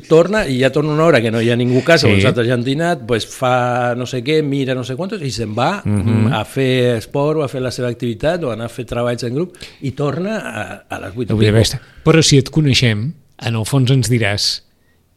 torna 0.08 0.42
i 0.48 0.58
ja 0.60 0.70
torna 0.74 0.92
una 0.92 1.04
hora 1.04 1.20
que 1.22 1.30
no 1.30 1.40
hi 1.40 1.50
ha 1.50 1.56
ningú 1.56 1.78
a 1.78 1.84
casa, 1.84 2.06
Sí. 2.08 2.14
sí. 2.14 2.16
els 2.18 2.24
altres 2.32 2.48
ja 2.48 2.54
han 2.54 2.64
dinat, 2.64 3.06
pues 3.06 3.26
fa 3.26 3.94
no 3.96 4.06
sé 4.06 4.22
què, 4.24 4.42
mira 4.42 4.74
no 4.74 4.82
sé 4.84 4.96
quantos, 4.96 5.22
i 5.22 5.30
se'n 5.30 5.54
va 5.56 5.82
uh 5.84 5.88
Mhm. 5.88 6.26
-huh. 6.26 6.40
a 6.40 6.44
fer 6.44 6.96
esport 6.96 7.38
o 7.38 7.42
a 7.44 7.48
fer 7.48 7.60
la 7.62 7.70
seva 7.70 7.88
activitat 7.88 8.42
o 8.44 8.50
a 8.50 8.54
anar 8.54 8.66
a 8.66 8.68
fer 8.68 8.84
treballs 8.84 9.22
en 9.22 9.34
grup 9.34 9.56
i 9.82 9.92
torna 9.92 10.38
a, 10.38 10.84
a 10.88 11.00
les 11.00 11.14
8 11.16 11.28
No 11.30 11.36
vull 11.36 11.44
dir 11.44 11.52
res. 11.54 11.76
Però 12.04 12.22
si 12.22 12.38
et 12.38 12.50
coneixem, 12.50 13.12
en 13.38 13.54
el 13.54 13.64
fons 13.64 13.90
ens 13.90 14.10
diràs 14.10 14.62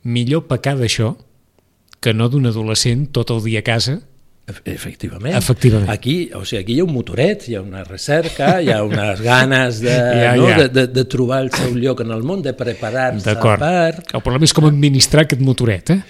millor 0.04 0.46
pecar 0.48 0.78
d'això 0.78 1.16
que 2.00 2.14
no 2.14 2.30
d'un 2.32 2.48
adolescent 2.48 3.10
tot 3.16 3.34
el 3.36 3.44
dia 3.44 3.64
a 3.64 3.68
casa 3.68 4.00
Efectivament. 4.66 5.36
Efectivament. 5.38 5.90
Aquí, 5.90 6.32
o 6.34 6.44
sigui, 6.46 6.64
aquí 6.64 6.76
hi 6.78 6.80
ha 6.82 6.86
un 6.88 6.94
motoret, 6.94 7.46
hi 7.50 7.58
ha 7.58 7.62
una 7.62 7.84
recerca, 7.86 8.56
hi 8.62 8.72
ha 8.74 8.80
unes 8.86 9.22
ganes 9.22 9.82
de, 9.84 9.98
Ja, 10.24 10.32
no? 10.40 10.48
ja. 10.50 10.58
De, 10.64 10.70
de, 10.74 10.88
de 10.94 11.04
trobar 11.10 11.44
el 11.46 11.52
seu 11.54 11.76
lloc 11.78 12.02
en 12.06 12.14
el 12.16 12.26
món, 12.26 12.42
de 12.46 12.56
preparar-se 12.58 13.36
per... 13.38 13.60
El 14.02 14.24
problema 14.26 14.50
és 14.50 14.56
com 14.58 14.70
administrar 14.70 15.28
aquest 15.28 15.44
motoret, 15.46 15.94
eh? 15.94 16.02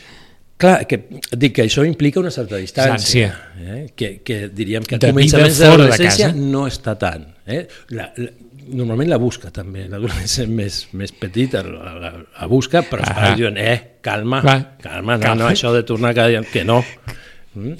Clar, 0.60 0.82
que, 0.90 0.98
dic 1.40 1.54
que 1.56 1.64
això 1.64 1.86
implica 1.88 2.20
una 2.20 2.32
certa 2.36 2.58
distància, 2.60 3.30
eh? 3.64 3.86
que, 3.96 4.18
que 4.28 4.42
diríem 4.52 4.84
que 4.84 4.98
a 4.98 5.00
començaments 5.06 5.62
de 5.62 5.70
l'adolescència 5.70 6.34
casa. 6.34 6.48
no 6.56 6.66
està 6.68 6.98
tant. 7.00 7.24
Eh? 7.48 7.62
La, 7.96 8.10
la, 8.20 8.34
normalment 8.74 9.10
la 9.10 9.18
busca 9.22 9.52
també, 9.56 9.88
l'adolescent 9.90 10.52
més, 10.62 10.82
més 10.94 11.12
petit 11.16 11.54
la, 11.58 11.64
la, 11.64 12.12
la 12.20 12.48
busca, 12.52 12.84
però 12.88 13.04
els 13.04 13.16
pares 13.16 13.38
diuen, 13.40 13.58
eh, 13.58 13.78
calma, 14.06 14.42
Va, 14.46 14.58
calma, 14.82 15.18
no, 15.18 15.24
calma. 15.24 15.44
no, 15.44 15.50
això 15.50 15.74
de 15.76 15.84
tornar 15.88 16.14
cada 16.18 16.30
dia, 16.32 16.44
que 16.44 16.66
no. 16.68 16.84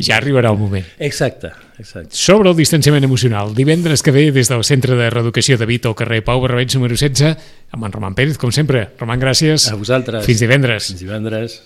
Ja 0.02 0.16
arribarà 0.18 0.50
el 0.50 0.58
moment. 0.58 0.84
Exacte, 0.98 1.52
exacte. 1.78 2.10
Sobre 2.18 2.50
el 2.50 2.56
distanciament 2.58 3.06
emocional, 3.06 3.54
divendres 3.56 4.02
que 4.04 4.12
ve 4.12 4.24
des 4.34 4.50
del 4.50 4.64
Centre 4.66 4.98
de 4.98 5.12
Reeducació 5.14 5.60
de 5.62 5.68
Vito, 5.70 5.92
al 5.94 5.96
carrer 5.96 6.24
Pau 6.26 6.42
Barbeig 6.42 6.74
número 6.76 6.98
16, 6.98 7.38
amb 7.78 7.86
en 7.86 7.94
Roman 7.94 8.18
Pérez, 8.18 8.40
com 8.42 8.52
sempre. 8.52 8.88
Roman, 9.00 9.22
gràcies. 9.22 9.70
A 9.72 9.78
vosaltres. 9.78 10.26
Fins 10.26 10.42
divendres. 10.42 10.90
Fins 10.90 11.06
divendres. 11.06 11.60